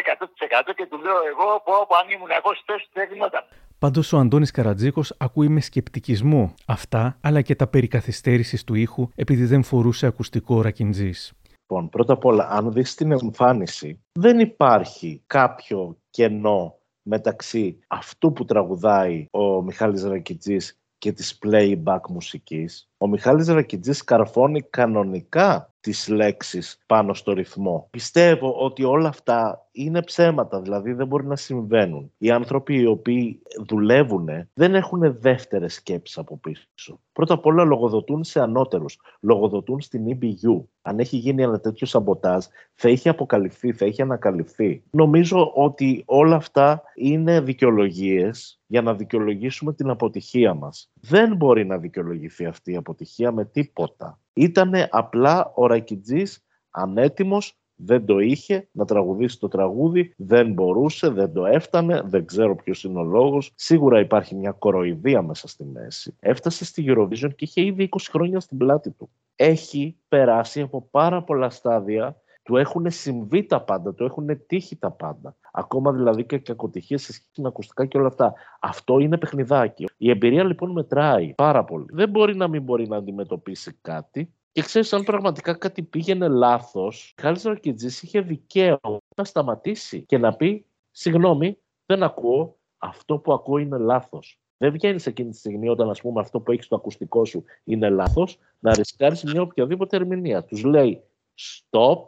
[0.70, 3.44] 100% και του λέω εγώ πω, πω αν ήμουν εγώ στη θέση του δεν γινόταν.
[3.80, 9.10] Πάντως ο Αντώνης Καρατζίκος ακούει με σκεπτικισμό αυτά, αλλά και τα περί καθυστέρησης του ήχου
[9.16, 11.34] επειδή δεν φορούσε ακουστικό ρακιντζής.
[11.74, 18.46] Λοιπόν, πρώτα απ' όλα, αν δεις την εμφάνιση, δεν υπάρχει κάποιο κενό μεταξύ αυτού που
[18.46, 22.90] τραγουδάει ο Μιχάλης Ρακιτζής και της playback μουσικής.
[22.98, 27.88] Ο Μιχάλης Ρακιτζής καρφώνει κανονικά τις λέξεις πάνω στο ρυθμό.
[27.92, 32.12] Πιστεύω ότι όλα αυτά είναι ψέματα, δηλαδή δεν μπορεί να συμβαίνουν.
[32.18, 37.00] Οι άνθρωποι οι οποίοι δουλεύουν δεν έχουν δεύτερες σκέψεις από πίσω.
[37.14, 40.64] Πρώτα απ' όλα λογοδοτούν σε ανώτερους, λογοδοτούν στην EBU.
[40.82, 44.84] Αν έχει γίνει ένα τέτοιο σαμποτάζ, θα είχε αποκαλυφθεί, θα είχε ανακαλυφθεί.
[44.92, 50.90] Νομίζω ότι όλα αυτά είναι δικαιολογίες για να δικαιολογήσουμε την αποτυχία μας.
[51.02, 54.18] Δεν μπορεί να δικαιολογηθεί αυτή η αποτυχία με τίποτα.
[54.34, 61.34] Ήτανε απλά ο Ρακιτζής ανέτοιμος, δεν το είχε να τραγουδήσει το τραγούδι, δεν μπορούσε, δεν
[61.34, 63.52] το έφτανε, δεν ξέρω ποιος είναι ο λόγος.
[63.56, 66.16] Σίγουρα υπάρχει μια κοροϊδία μέσα στη μέση.
[66.20, 69.10] Έφτασε στη Eurovision και είχε ήδη 20 χρόνια στην πλάτη του.
[69.36, 74.92] Έχει περάσει από πάρα πολλά στάδια του έχουν συμβεί τα πάντα, του έχουν τύχει τα
[74.92, 75.36] πάντα.
[75.52, 78.34] Ακόμα δηλαδή και κακοτυχίες σε σχέση με ακουστικά και όλα αυτά.
[78.60, 79.86] Αυτό είναι παιχνιδάκι.
[79.98, 81.86] Η εμπειρία λοιπόν μετράει πάρα πολύ.
[81.90, 84.34] Δεν μπορεί να μην μπορεί να αντιμετωπίσει κάτι.
[84.52, 90.36] Και ξέρεις, αν πραγματικά κάτι πήγαινε λάθος, Χάρη Ρακιτζή είχε δικαίωμα να σταματήσει και να
[90.36, 92.58] πει: Συγγνώμη, δεν ακούω.
[92.78, 94.40] Αυτό που ακούω είναι λάθος.
[94.58, 97.90] Δεν βγαίνεις εκείνη τη στιγμή όταν ας πούμε, αυτό που έχεις στο ακουστικό σου είναι
[97.90, 100.44] λάθος, να ρισκάρεις μια οποιαδήποτε ερμηνεία.
[100.44, 101.04] Τους λέει:
[101.36, 102.06] Stop,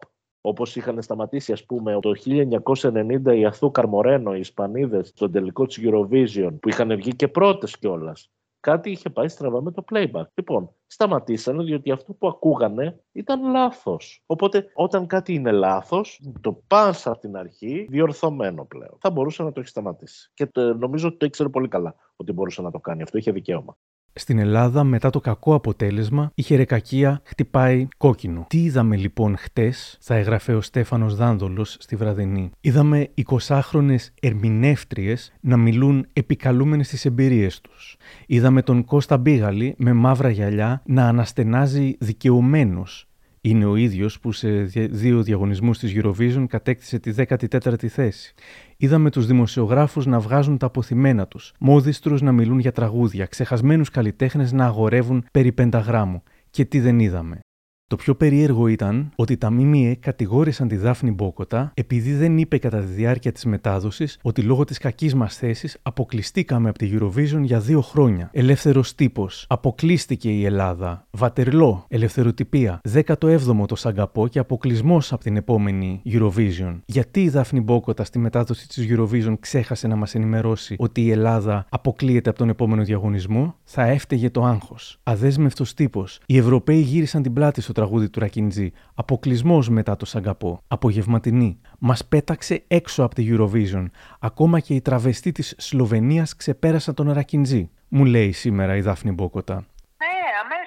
[0.47, 5.79] Όπως είχαν σταματήσει, ας πούμε, το 1990 οι Αθού Καρμορένο, οι Ισπανίδες, στον τελικό της
[5.81, 8.31] Eurovision, που είχαν βγει και πρώτες κιόλας.
[8.59, 10.23] Κάτι είχε πάει στραβά με το playback.
[10.33, 14.23] Λοιπόν, σταματήσανε διότι αυτό που ακούγανε ήταν λάθος.
[14.25, 18.97] Οπότε όταν κάτι είναι λάθος, το πας από την αρχή διορθωμένο πλέον.
[18.99, 20.31] Θα μπορούσε να το έχει σταματήσει.
[20.33, 23.17] Και το, νομίζω ότι το ήξερε πολύ καλά ότι μπορούσε να το κάνει αυτό.
[23.17, 23.77] Είχε δικαίωμα.
[24.17, 28.45] Στην Ελλάδα, μετά το κακό αποτέλεσμα, η χερεκακία χτυπάει κόκκινο.
[28.49, 32.51] Τι είδαμε λοιπόν χτες, θα έγραφε ο Στέφανος Δάνδολος στη βραδινή.
[32.61, 37.97] Είδαμε 20χρονε ερμηνεύτριες να μιλούν επικαλούμενες τις εμπειρίες τους.
[38.25, 43.07] Είδαμε τον Κώστα Μπίγαλη με μαύρα γυαλιά να αναστενάζει δικαιωμένος
[43.45, 44.49] είναι ο ίδιος που σε
[44.89, 48.33] δύο διαγωνισμούς της Eurovision κατέκτησε τη 14η θέση.
[48.77, 54.51] Είδαμε τους δημοσιογράφους να βγάζουν τα αποθυμένα τους, μόδιστρους να μιλούν για τραγούδια, ξεχασμένους καλλιτέχνες
[54.51, 56.23] να αγορεύουν περί πενταγράμμου.
[56.49, 57.39] Και τι δεν είδαμε.
[57.87, 62.79] Το πιο περίεργο ήταν ότι τα ΜΜΕ κατηγόρησαν τη Δάφνη Μπόκοτα επειδή δεν είπε κατά
[62.79, 67.59] τη διάρκεια της μετάδοσης ότι λόγω της κακής μας θέσης αποκλειστήκαμε από τη Eurovision για
[67.59, 68.29] δύο χρόνια.
[68.33, 69.45] Ελεύθερος τύπος.
[69.49, 71.07] Αποκλείστηκε η Ελλάδα.
[71.11, 71.85] Βατερλό.
[71.87, 72.81] Ελευθεροτυπία.
[72.93, 76.79] 17ο το Σαγκαπό και αποκλεισμός από την επόμενη Eurovision.
[76.85, 81.65] Γιατί η Δάφνη Μπόκοτα στη μετάδοση της Eurovision ξέχασε να μας ενημερώσει ότι η Ελλάδα
[81.69, 83.55] αποκλείεται από τον επόμενο διαγωνισμό.
[83.63, 84.99] Θα έφταιγε το άγχος.
[85.03, 86.19] Αδέσμευτος τύπος.
[86.25, 88.71] Οι Ευρωπαίοι γύρισαν την πλάτη στο τραγούδι του Ρακιντζή.
[88.93, 90.61] Αποκλεισμός μετά το Σαγκαπό.
[90.67, 91.59] Απογευματινή.
[91.79, 93.85] Μας πέταξε έξω από τη Eurovision.
[94.19, 97.69] Ακόμα και η τραβεστή της Σλοβενίας ξεπέρασαν τον Ρακιντζή.
[97.87, 99.65] Μου λέει σήμερα η Δάφνη Μπόκοτα.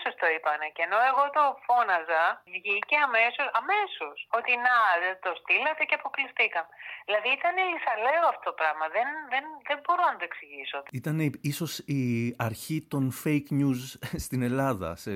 [0.08, 0.66] Ναι, αμέσω το είπανε.
[0.74, 2.22] Και ενώ εγώ το φώναζα,
[2.56, 6.70] βγήκε αμέσως, αμέσως, ότι να, δεν το στείλατε και αποκλειστήκαμε.
[7.08, 8.84] Δηλαδή ήταν λυσαλαίο αυτό το πράγμα.
[8.96, 10.78] Δεν, δεν, δεν μπορώ να το εξηγήσω.
[11.00, 11.16] Ήταν
[11.52, 12.02] ίσως η
[12.48, 13.80] αρχή των fake news
[14.24, 14.88] στην Ελλάδα.
[15.04, 15.10] Σε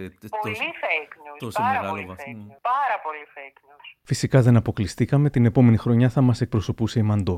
[0.45, 1.38] πολύ τόσο, fake news.
[1.45, 2.24] Τόσο πάρα μεγάλο πολύ βαθμό.
[2.26, 3.86] Fake news, πάρα πολύ fake news.
[4.11, 5.26] Φυσικά δεν αποκλειστήκαμε.
[5.34, 7.36] Την επόμενη χρονιά θα μας εκπροσωπούσε η Μαντό.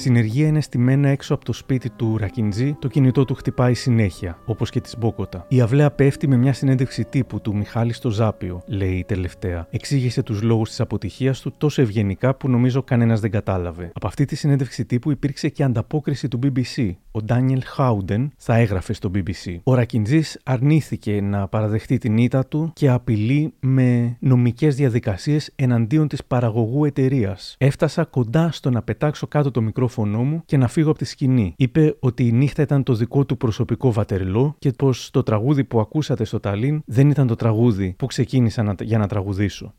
[0.00, 4.70] Συνεργεία είναι στημένα έξω από το σπίτι του Ρακιντζή, το κινητό του χτυπάει συνέχεια, όπως
[4.70, 5.46] και της Μπόκοτα.
[5.48, 9.66] Η αυλαία πέφτει με μια συνέντευξη τύπου του Μιχάλη στο Ζάπιο, λέει η τελευταία.
[9.70, 13.90] Εξήγησε τους λόγους της αποτυχίας του τόσο ευγενικά που νομίζω κανένας δεν κατάλαβε.
[13.94, 16.90] Από αυτή τη συνέντευξη τύπου υπήρξε και ανταπόκριση του BBC.
[17.12, 19.56] Ο Ντάνιελ Χάουντεν θα έγραφε στο BBC.
[19.62, 26.24] Ο Ρακιντζής αρνήθηκε να παραδεχτεί την ήττα του και απειλεί με νομικές διαδικασίες εναντίον της
[26.24, 27.54] παραγωγού εταιρείας.
[27.58, 29.60] Έφτασα κοντά στο να πετάξω κάτω το
[29.90, 31.54] μικρόφωνο μου και να φύγω από τη σκηνή.
[31.56, 35.80] Είπε ότι η νύχτα ήταν το δικό του προσωπικό βατερλό και πως το τραγούδι που
[35.80, 39.74] ακούσατε στο Ταλίν δεν ήταν το τραγούδι που ξεκίνησα να, για να τραγουδήσω.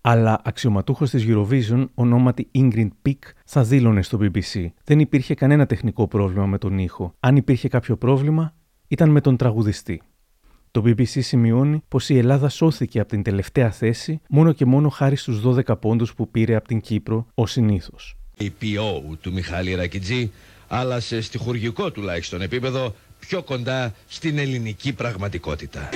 [0.00, 4.66] Αλλά αξιωματούχος της Eurovision, ονόματι Ingrid Pick, θα δήλωνε στο BBC.
[4.84, 7.14] Δεν υπήρχε κανένα τεχνικό πρόβλημα με τον ήχο.
[7.20, 8.54] Αν υπήρχε κάποιο πρόβλημα,
[8.88, 10.02] ήταν με τον τραγουδιστή.
[10.70, 15.16] Το BBC σημειώνει πως η Ελλάδα σώθηκε από την τελευταία θέση μόνο και μόνο χάρη
[15.16, 18.17] στους 12 πόντους που πήρε από την Κύπρο ως συνήθως.
[18.38, 20.32] Η PO του Μιχάλη Ρακιτζή,
[20.68, 25.88] αλλά σε στοιχουργικό τουλάχιστον επίπεδο, πιο κοντά στην ελληνική πραγματικότητα.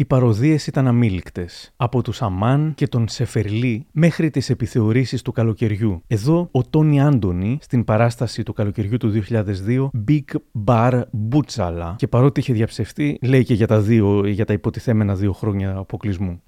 [0.00, 6.02] Οι παροδίες ήταν αμήλικτες, από τους Αμάν και τον Σεφερλί μέχρι τις επιθεωρήσεις του καλοκαιριού.
[6.06, 12.40] Εδώ ο Τόνι Άντωνη στην παράσταση του καλοκαιριού του 2002 Big Bar Bootsala και παρότι
[12.40, 16.42] είχε διαψευτεί λέει και για τα, δύο, για τα υποτιθέμενα δύο χρόνια αποκλεισμού.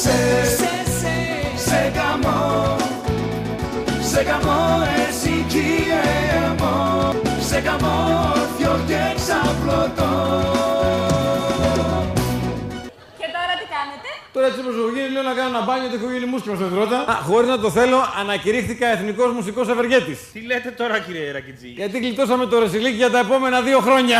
[0.00, 2.76] Σε, σε, σε, σε γαμώ,
[4.00, 4.67] σε γαμώ
[14.68, 16.68] Τώρα έτσι όπω έχω γίνει, λέω να κάνω ένα μπάνιο και έχω γίνει μουσκιο στον
[16.74, 16.98] δρότα.
[17.28, 20.14] Χωρίς να το θέλω, ανακηρύχθηκα εθνικός μουσικός ευεργέτη.
[20.32, 24.18] Τι λέτε τώρα, κύριε Ρακιτζή; Γιατί γλιτώσαμε το ρεσιλίκι για τα επόμενα δύο χρόνια.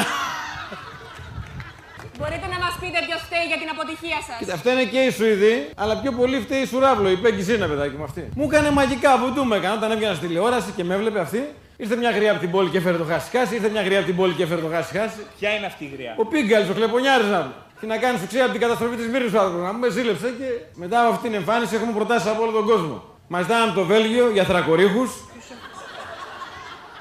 [2.18, 4.36] Μπορείτε να μας πείτε ποιος φταίει για την αποτυχία σας.
[4.38, 7.66] Κοίτα, αυτά είναι και οι Σουηδοί, αλλά πιο πολύ φταίει η Σουράβλο, η Πέγκη Σίνα,
[7.66, 8.28] παιδάκι μου αυτή.
[8.34, 11.42] Μου έκανε μαγικά που του με έκανε όταν έβγαινα στη τηλεόραση και με έβλεπε αυτή.
[11.76, 14.06] Ήρθε μια γριά από την πόλη και έφερε το χάσει χάσει, ήρθε μια γριά από
[14.06, 15.20] την πόλη και έφερε το χάσει χάσει.
[15.38, 17.52] Ποια είναι αυτή η γριά; Ο Πίγκαλ, ο κλεπονιάρη να μου.
[17.80, 19.62] Τι να κάνεις, σου ξέρει από την καταστροφή της Μύρνη του άνθρωπου.
[19.62, 22.64] Να μου με ζήλεψε και μετά από αυτή την εμφάνιση έχουμε προτάσει από όλο τον
[22.66, 23.04] κόσμο.
[23.28, 25.10] Μας ζητάμε το Βέλγιο για θρακορίχους,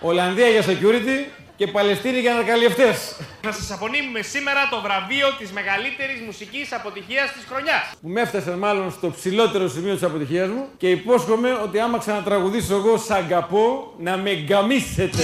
[0.02, 1.18] Ολλανδία για security
[1.56, 2.96] και Παλαιστίνη για ανακαλυφτέ.
[3.44, 7.92] Να σας απονείμουμε σήμερα το βραβείο της μεγαλύτερης μουσικής αποτυχίας της χρονιάς.
[8.02, 12.76] Που με έφτασε μάλλον στο ψηλότερο σημείο της αποτυχίας μου και υπόσχομαι ότι άμα ξανατραγουδήσω
[12.76, 15.24] εγώ σαν καπό να με γκαμίσετε.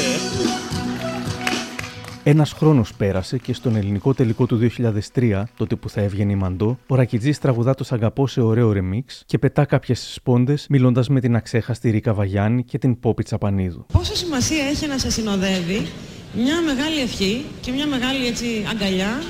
[2.25, 4.69] Ένας χρόνος πέρασε και στον ελληνικό τελικό του
[5.15, 9.23] 2003, τότε που θα έβγαινε η Μαντό, ο Ρακιτζής τραγουδά το Σαγκαπό σε ωραίο ρεμίξ
[9.25, 13.85] και πετά κάποιες σπόντες μιλώντας με την αξέχαστη Ρίκα Βαγιάννη και την Πόπη Τσαπανίδου.
[13.93, 15.87] Πόσο σημασία έχει να σε συνοδεύει
[16.35, 19.21] μια μεγάλη ευχή και μια μεγάλη έτσι αγκαλιά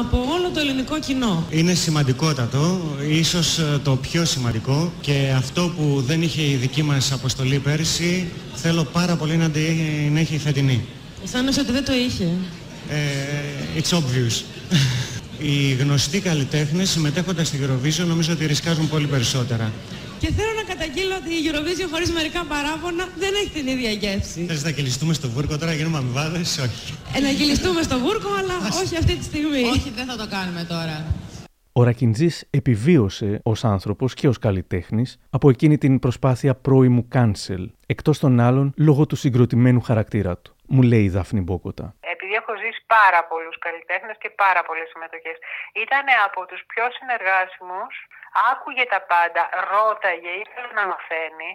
[0.00, 6.02] από όλο το ελληνικό κοινό; Είναι σημαντικότατο, ίσως ε, το πιο σημαντικό και αυτό που
[6.06, 10.84] δεν είχε η δική μας αποστολή πέρσι θέλω πάρα πολύ να την έχει η φετινή.
[11.26, 12.28] Αισθάνεσαι ότι δεν το είχε.
[12.90, 14.36] Ε, it's obvious.
[15.38, 19.72] Οι γνωστοί καλλιτέχνες συμμετέχοντας στη Eurovision νομίζω ότι ρισκάζουν πολύ περισσότερα.
[20.18, 24.44] Και θέλω να καταγγείλω ότι η Eurovision χωρίς μερικά παράπονα δεν έχει την ίδια γεύση.
[24.48, 26.94] Θες να κυλιστούμε στο βούρκο τώρα, γίνουμε αμοιβάδες, όχι.
[27.16, 29.62] Ε, να κυλιστούμε στο βούρκο, αλλά όχι αυτή τη στιγμή.
[29.62, 31.04] Όχι, δεν θα το κάνουμε τώρα.
[31.72, 38.18] Ο Ρακιντζής επιβίωσε ως άνθρωπος και ως καλλιτέχνης από εκείνη την προσπάθεια πρώιμου cancel, εκτός
[38.18, 40.55] των άλλων λόγω του συγκροτημένου χαρακτήρα του.
[40.74, 41.86] Μου λέει η Δάφνη Μπόκοτα.
[42.00, 45.36] Επειδή έχω ζήσει πάρα πολλούς καλλιτέχνες και πάρα πολλές συμμετοχές,
[45.84, 47.94] ήταν από τους πιο συνεργάσιμους.
[48.50, 49.42] Άκουγε τα πάντα,
[49.72, 51.50] ρώταγε, ήθελε να μαθαίνει.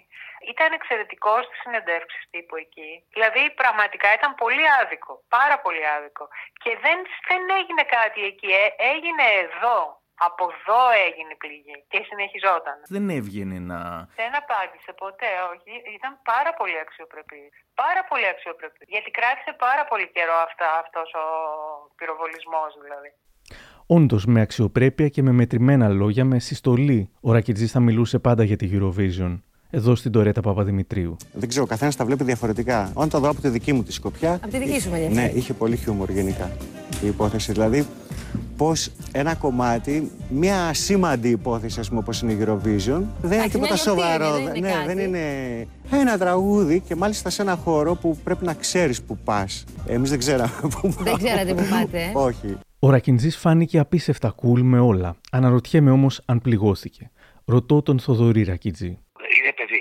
[0.52, 2.92] Ήταν εξαιρετικό στις συνεντεύξεις τύπου εκεί.
[3.14, 5.14] Δηλαδή πραγματικά ήταν πολύ άδικο.
[5.38, 6.26] Πάρα πολύ άδικο.
[6.64, 6.98] Και δεν,
[7.30, 8.52] δεν έγινε κάτι εκεί.
[8.64, 10.01] Ε, έγινε εδώ.
[10.28, 12.78] Από εδώ έγινε η πληγή και συνεχιζόταν.
[12.96, 13.80] Δεν έβγαινε να.
[14.22, 15.72] Δεν απάντησε ποτέ, όχι.
[15.98, 17.44] Ήταν πάρα πολύ αξιοπρεπή.
[17.84, 18.82] Πάρα πολύ αξιοπρεπή.
[18.94, 21.26] Γιατί κράτησε πάρα πολύ καιρό αυτά, αυτός ο
[21.98, 23.12] πυροβολισμός δηλαδή.
[23.98, 28.56] Όντως, με αξιοπρέπεια και με μετρημένα λόγια, με συστολή, ο Ρακιτζή θα μιλούσε πάντα για
[28.56, 29.34] τη Eurovision.
[29.74, 31.18] Εδώ στην Τωρέτα Παπαδημητρίου.
[31.34, 32.92] Δεν ξέρω, ο καθένας τα βλέπει διαφορετικά.
[32.94, 34.34] Όταν το δω από τη δική μου τη σκοπιά.
[34.34, 35.14] Από τη δική σου μελέτη.
[35.14, 36.52] Ναι, είχε πολύ χιούμορ γενικά
[37.04, 37.52] η υπόθεση.
[37.52, 37.86] Δηλαδή,
[38.58, 43.76] πώς ένα κομμάτι, μια ασήμαντη υπόθεση, ας πούμε, όπως είναι η Eurovision, δεν είναι τίποτα
[43.76, 44.32] σοβαρό.
[44.32, 44.86] δεν είναι ναι, κάτι.
[44.86, 45.20] δεν είναι.
[45.92, 49.64] Ένα τραγούδι και μάλιστα σε ένα χώρο που πρέπει να ξέρεις που πας.
[49.86, 50.52] Εμείς δεν ξέραμε
[50.82, 51.98] που Δεν ξέρατε που πάτε.
[52.00, 52.58] ε; Όχι.
[52.80, 55.16] Ο Ρακιντζής φάνηκε απίστευτα cool με όλα.
[55.32, 57.12] Αναρωτιέμαι όμως αν πληγώθηκε.
[57.46, 58.98] Ρωτώ τον Θοδωρή Ρακιτζή.
[59.38, 59.81] Είναι παιδί,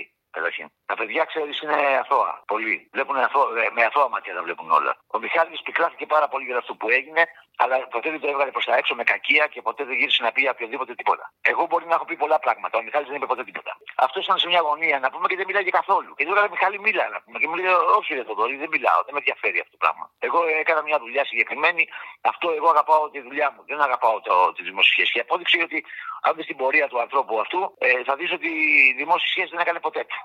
[1.01, 2.31] παιδιά, ξέρεις, είναι αθώα.
[2.53, 2.75] Πολύ.
[2.95, 4.93] Βλέπουν αθώα, ε, με αθώα μάτια τα βλέπουν όλα.
[5.15, 7.21] Ο Μιχάλης πικράθηκε πάρα πολύ για αυτό που έγινε,
[7.63, 10.31] αλλά ποτέ δεν το έβγαλε προς τα έξω με κακία και ποτέ δεν γύρισε να
[10.35, 11.25] πει οποιοδήποτε τίποτα.
[11.51, 12.73] Εγώ μπορεί να έχω πει πολλά πράγματα.
[12.79, 13.71] Ο Μιχάλης δεν είπε ποτέ τίποτα.
[14.05, 16.11] Αυτό ήταν σε μια γωνία να πούμε και δεν μιλάγε καθόλου.
[16.17, 17.37] Και του έλεγα Μιχάλη, μίλα να πούμε.
[17.39, 20.05] Και μου λέει, Όχι, ρε Θοδωρή, δεν μιλάω, δεν με ενδιαφέρει αυτό το πράγμα.
[20.27, 21.83] Εγώ έκανα μια δουλειά συγκεκριμένη.
[22.31, 23.61] Αυτό εγώ αγαπάω τη δουλειά μου.
[23.69, 25.11] Δεν αγαπάω το, τη δημόσια σχέση.
[25.15, 25.79] Και απόδειξε ότι
[26.21, 28.49] αν δεις την πορεία του ανθρώπου αυτού, ε, θα δεις ότι
[28.89, 30.19] η δημόσια σχέση δεν έκανε ποτέ του.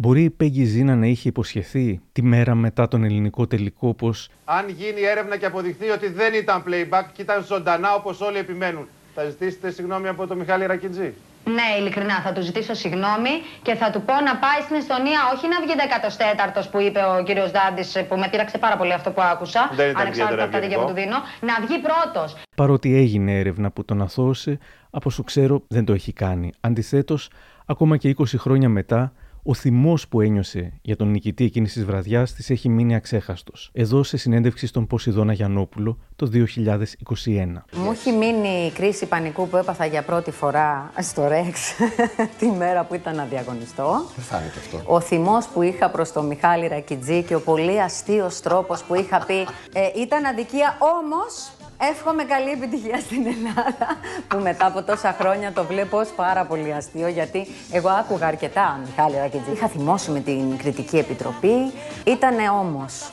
[0.00, 4.68] Μπορεί η Πέγγι Ζήνα να είχε υποσχεθεί τη μέρα μετά τον ελληνικό τελικό πως Αν
[4.68, 9.24] γίνει έρευνα και αποδειχθεί ότι δεν ήταν playback και ήταν ζωντανά όπως όλοι επιμένουν, θα
[9.24, 11.14] ζητήσετε συγγνώμη από τον Μιχάλη Ρακιτζή.
[11.44, 13.30] Ναι, ειλικρινά, θα του ζητήσω συγγνώμη
[13.62, 17.22] και θα του πω να πάει στην Εστονία, όχι να βγει 14ο που είπε ο
[17.22, 19.70] κύριος Δάντης, που με πείραξε πάρα πολύ αυτό που άκουσα.
[19.74, 21.16] Δεν ήταν ανεξάρτητα από τα ιδιαίτερα δίκαια που του δίνω.
[21.40, 22.36] Να βγει πρώτος.
[22.56, 24.58] παρότι έγινε έρευνα που τον αθώωσε,
[24.90, 26.52] από όσο ξέρω δεν το έχει κάνει.
[26.60, 27.30] Αντιθέτως,
[27.66, 29.12] ακόμα και 20 χρόνια μετά,
[29.42, 33.70] ο θυμός που ένιωσε για τον νικητή εκείνης της βραδιάς της έχει μείνει αξέχαστος.
[33.72, 37.64] Εδώ σε συνέντευξη στον Ποσειδώνα Γιαννόπουλο το 2021.
[37.72, 41.74] Μου έχει μείνει η κρίση πανικού που έπαθα για πρώτη φορά στο Ρεξ
[42.38, 44.04] τη μέρα που ήταν να διαγωνιστώ.
[44.16, 44.80] Δεν φάνηκε αυτό.
[44.84, 49.24] Ο θυμός που είχα προς τον Μιχάλη Ρακιτζή και ο πολύ αστείος τρόπος που είχα
[49.26, 53.86] πει ε, ήταν αδικία, όμως εύχομαι καλή επιτυχία στην Ελλάδα
[54.28, 58.80] που μετά από τόσα χρόνια το βλέπω ως πάρα πολύ αστείο γιατί εγώ άκουγα αρκετά
[58.84, 59.52] Μιχάλη Ρακιτζή.
[59.52, 61.72] Είχα θυμώσει με την κριτική επιτροπή,
[62.04, 63.10] ήτανε όμως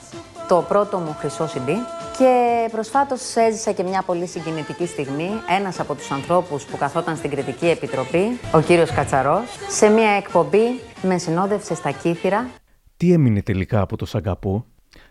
[0.48, 1.70] το πρώτο μου χρυσό CD
[2.18, 5.30] και προσφάτως έζησα και μια πολύ συγκινητική στιγμή.
[5.58, 10.80] Ένας από τους ανθρώπους που καθόταν στην Κριτική Επιτροπή, ο κύριος Κατσαρός, σε μια εκπομπή
[11.02, 12.50] με συνόδευσε στα Κύθυρα.
[12.98, 14.66] Τι έμεινε τελικά από το Σαγκαπό;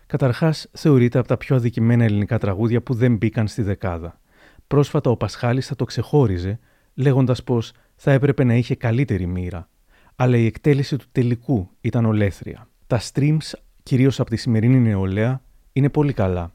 [0.07, 4.19] Καταρχάς, θεωρείται από τα πιο αδικημένα ελληνικά τραγούδια που δεν μπήκαν στη δεκάδα.
[4.67, 6.59] Πρόσφατα ο Πασχάλης θα το ξεχώριζε,
[6.93, 9.69] λέγοντας πως θα έπρεπε να είχε καλύτερη μοίρα.
[10.15, 12.67] Αλλά η εκτέλεση του τελικού ήταν ολέθρια.
[12.87, 13.53] Τα streams,
[13.83, 15.41] κυρίως από τη σημερινή νεολαία,
[15.71, 16.53] είναι πολύ καλά.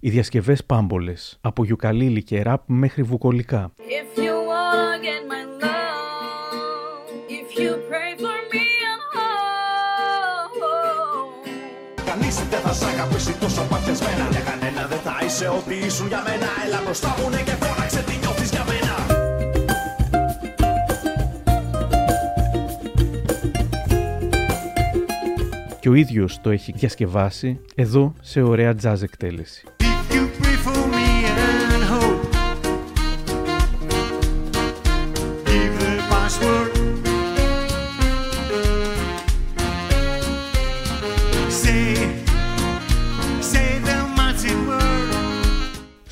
[0.00, 3.72] Οι διασκευές πάμπολες, από γιουκαλίλι και ραπ μέχρι βουκολικά.
[3.78, 4.44] If you
[12.50, 14.28] δεν θα σ' αγαπήσει τόσο παθιασμένα.
[14.30, 16.48] Για κανένα δεν θα είσαι ό,τι ήσουν για μένα.
[16.66, 18.94] Έλα μπροστά μου ναι και φώναξε τι νιώθεις για μένα.
[25.80, 29.64] Και ο ίδιος το έχει διασκευάσει εδώ σε ωραία jazz εκτέλεση.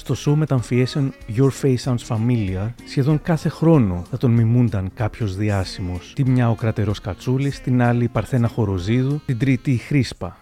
[0.05, 6.13] Στο show μεταμφιέσεων Your Face Sounds Familiar, σχεδόν κάθε χρόνο θα τον μιμούνταν κάποιος διάσημος.
[6.15, 10.37] Τη μια ο κρατερός Κατσούλης, την άλλη η Παρθένα Χοροζίδου, την τρίτη η Χρήσπα.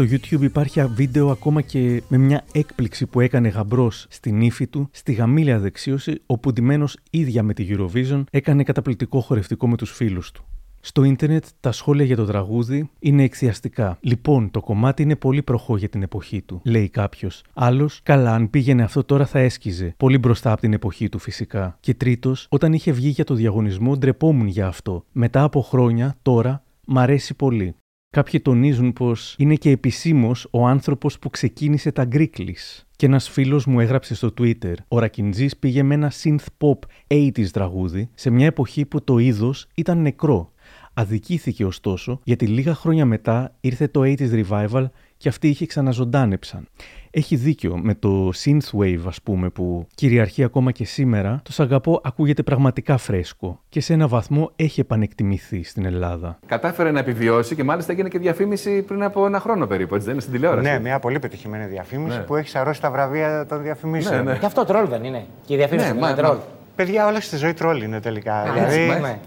[0.00, 4.88] Στο YouTube υπάρχει βίντεο ακόμα και με μια έκπληξη που έκανε γαμπρός στην ύφη του
[4.90, 10.30] στη γαμήλια δεξίωση, όπου ντυμένος ίδια με τη Eurovision έκανε καταπληκτικό χορευτικό με τους φίλους
[10.32, 10.44] του.
[10.80, 13.98] Στο ίντερνετ τα σχόλια για το τραγούδι είναι εκθιαστικά.
[14.00, 17.42] Λοιπόν, το κομμάτι είναι πολύ προχώ για την εποχή του, λέει κάποιος.
[17.54, 19.94] Άλλος, καλά, αν πήγαινε αυτό τώρα θα έσκιζε.
[19.96, 21.76] Πολύ μπροστά από την εποχή του φυσικά.
[21.80, 25.04] Και τρίτος, όταν είχε βγει για το διαγωνισμό, ντρεπόμουν για αυτό.
[25.12, 27.74] Μετά από χρόνια, τώρα, μ' αρέσει πολύ.
[28.12, 32.56] Κάποιοι τονίζουν πως είναι και επισήμως ο άνθρωπος που ξεκίνησε τα γκρίκλι.
[32.96, 37.48] Και ένας φίλος μου έγραψε στο Twitter: Ο Ρακιντζή πήγε με ένα synth pop 80s
[37.48, 40.52] τραγούδι σε μια εποχή που το είδος ήταν νεκρό.
[40.94, 44.86] Αδικήθηκε ωστόσο γιατί λίγα χρόνια μετά ήρθε το 80s revival
[45.20, 46.68] και αυτοί είχε ξαναζωντάνεψαν.
[47.10, 52.42] Έχει δίκιο με το synthwave ας πούμε που κυριαρχεί ακόμα και σήμερα, το Σαγαπό ακούγεται
[52.42, 56.38] πραγματικά φρέσκο και σε ένα βαθμό έχει επανεκτιμηθεί στην Ελλάδα.
[56.46, 60.14] Κατάφερε να επιβιώσει και μάλιστα έγινε και διαφήμιση πριν από ένα χρόνο περίπου, έτσι δεν
[60.14, 60.70] είναι στην τηλεόραση.
[60.70, 62.22] Ναι, μια πολύ πετυχημένη διαφήμιση Ναι.
[62.22, 64.24] που έχει σαρώσει τα βραβεία των διαφημίσεων.
[64.24, 64.38] Ναι, ναι.
[64.38, 65.24] Και αυτό τρόλ δεν είναι.
[65.46, 66.36] Και η διαφήμιση Ναι, είναι μα- τρόλ.
[66.76, 68.34] Παιδιά, όλα στη ζωή τρόλ είναι τελικά.
[68.34, 69.18] Α, δηλαδή, έτσι, ναι.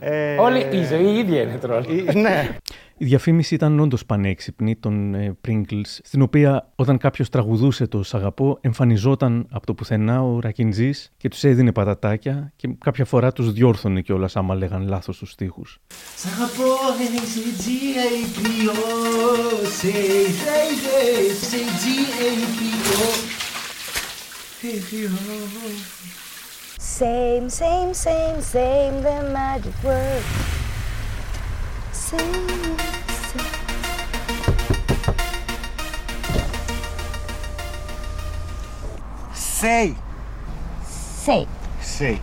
[0.00, 1.84] ε, Όλη η ζωή η ίδια είναι τρόλ.
[2.14, 2.48] ναι.
[2.98, 8.14] Η διαφήμιση ήταν όντως πανέξυπνη των ε, Pringles, στην οποία όταν κάποιος τραγουδούσε το Σ'
[8.14, 13.52] αγαπώ, εμφανιζόταν από το πουθενά ο Ρακιντζή και τους έδινε πατατάκια και κάποια φορά τους
[13.52, 15.80] διόρθωνε κιόλας άμα λέγαν λάθος του στίχους.
[16.16, 16.64] Σ' αγαπώ,
[17.32, 18.72] C-G-A-P-O
[19.80, 23.08] Say, say, say, say G-A-P-O
[26.78, 30.22] Same, same, same, same, the magic word.
[31.92, 32.85] Same, same.
[39.60, 39.94] Say.
[41.24, 41.46] Say.
[41.80, 42.18] Say.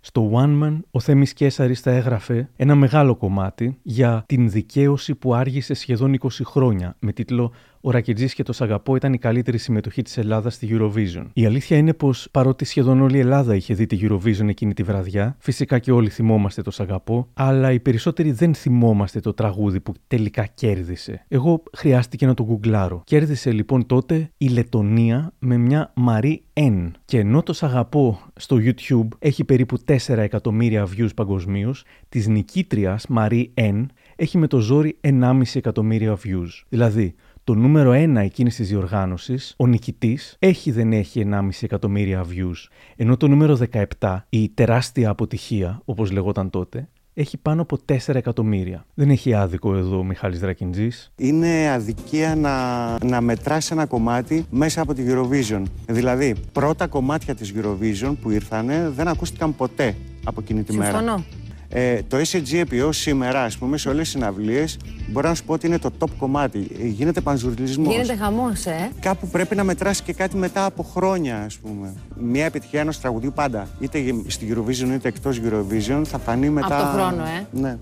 [0.00, 5.34] Στο One Man, ο Θέμης Κέσαρης θα έγραφε ένα μεγάλο κομμάτι για την δικαίωση που
[5.34, 10.02] άργησε σχεδόν 20 χρόνια, με τίτλο «Ο Ρακετζής και το Σαγαπό ήταν η καλύτερη συμμετοχή
[10.02, 11.26] της Ελλάδας στη Eurovision».
[11.32, 14.82] Η αλήθεια είναι πως παρότι σχεδόν όλη η Ελλάδα είχε δει τη Eurovision εκείνη τη
[14.82, 19.92] βραδιά, φυσικά και όλοι θυμόμαστε το Σαγαπό, αλλά οι περισσότεροι δεν θυμόμαστε το τραγούδι που
[20.06, 21.24] τελικά κέρδισε.
[21.28, 23.02] Εγώ χρειάστηκε να το γκουγκλάρω.
[23.04, 26.90] Κέρδισε λοιπόν τότε η Λετωνία με μια Μαρή N.
[27.04, 33.52] Και ενώ το Σαγαπό στο YouTube έχει περίπου 4 εκατομμύρια views παγκοσμίως, της νικήτριας Μαρή
[33.54, 36.64] N έχει με το ζόρι 1,5 εκατομμύρια views.
[36.68, 37.14] Δηλαδή,
[37.50, 42.68] το νούμερο 1 εκείνης της διοργάνωσης, ο νικητής, έχει δεν έχει 1,5 εκατομμύρια views.
[42.96, 43.58] Ενώ το νούμερο
[43.98, 48.86] 17, η τεράστια αποτυχία, όπως λεγόταν τότε, έχει πάνω από 4 εκατομμύρια.
[48.94, 51.12] Δεν έχει άδικο εδώ ο Μιχάλης Δρακιντζής.
[51.16, 55.62] Είναι αδικία να, να μετράς ένα κομμάτι μέσα από τη Eurovision.
[55.86, 59.94] Δηλαδή, πρώτα κομμάτια της Eurovision που ήρθανε δεν ακούστηκαν ποτέ
[60.24, 61.24] από εκείνη τη μέρα.
[61.70, 61.92] Συμφωνώ.
[61.92, 64.78] Ε, το SGPO σήμερα, ας πούμε, σε όλες τις συναυλίες,
[65.10, 66.70] μπορώ να σου πω ότι είναι το top κομμάτι.
[66.80, 67.92] Ε, Γίνεται πανζουρλισμός.
[67.92, 68.90] Γίνεται χαμός, ε.
[69.00, 71.94] Κάπου πρέπει να μετράσει και κάτι μετά από χρόνια, ας πούμε.
[72.16, 76.66] Μια επιτυχία ενός τραγουδιού πάντα, είτε στη Eurovision είτε εκτός Eurovision, θα φανεί μετά...
[76.66, 77.46] Από το χρόνο, ε.
[77.52, 77.78] Ναι.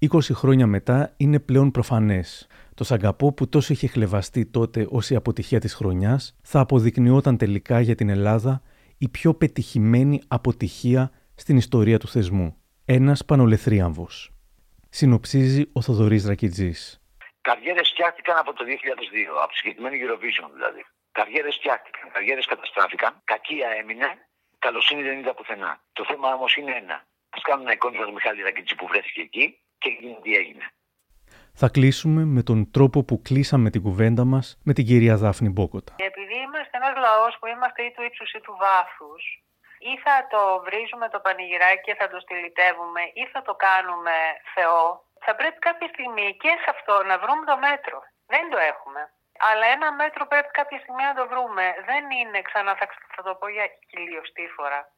[0.00, 2.46] 20 χρόνια μετά είναι πλέον προφανές.
[2.74, 7.80] Το Σαγκαπό που τόσο είχε χλεβαστεί τότε ως η αποτυχία της χρονιάς θα αποδεικνυόταν τελικά
[7.80, 8.62] για την Ελλάδα
[8.98, 12.54] η πιο πετυχημένη αποτυχία στην ιστορία του θεσμού.
[12.90, 14.30] Ένας πανολεθρίαμβος.
[14.88, 17.02] Συνοψίζει ο Θοδωρής Ρακιτζής.
[17.40, 20.82] Καριέρες φτιάχτηκαν από το 2002, από τη συγκεκριμένη Eurovision δηλαδή.
[21.12, 24.08] Καριέρες φτιάχτηκαν, καριέρες καταστράφηκαν, κακία έμεινε,
[24.58, 25.80] καλοσύνη δεν είδα πουθενά.
[25.92, 26.94] Το θέμα όμως είναι ένα.
[27.34, 29.44] Α κάνουμε ένα εικόνα του Μιχάλη Ρακιτσί που βρέθηκε εκεί
[29.78, 30.64] και έγινε τι έγινε.
[31.60, 35.94] Θα κλείσουμε με τον τρόπο που κλείσαμε την κουβέντα μας με την κυρία Δάφνη Μπόκοτα.
[35.98, 39.22] Επειδή είμαστε ένας λαός που είμαστε ή του ύψους ή του βάθους,
[39.78, 44.16] ή θα το βρίζουμε το πανηγυράκι και θα το στυλιτεύουμε ή θα το κάνουμε
[44.54, 47.98] Θεό, θα πρέπει κάποια στιγμή και σε αυτό να βρούμε το μέτρο.
[48.26, 49.12] Δεν το έχουμε.
[49.38, 51.64] Αλλά ένα μέτρο πρέπει κάποια στιγμή να το βρούμε.
[51.86, 54.92] Δεν είναι, ξανά θα, θα το πω για χιλιοστή φορά,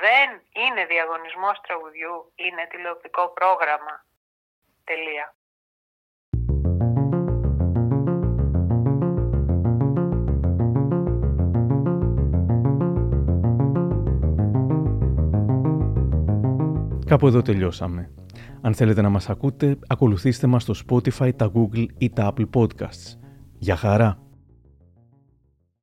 [0.00, 4.04] δεν είναι διαγωνισμός τραγουδιού, είναι τηλεοπτικό πρόγραμμα.
[4.84, 5.34] Τελεία.
[17.10, 18.10] Κάπου εδώ τελειώσαμε.
[18.60, 23.16] Αν θέλετε να μας ακούτε, ακολουθήστε μας στο Spotify, τα Google ή τα Apple Podcasts.
[23.58, 24.18] Για χαρά.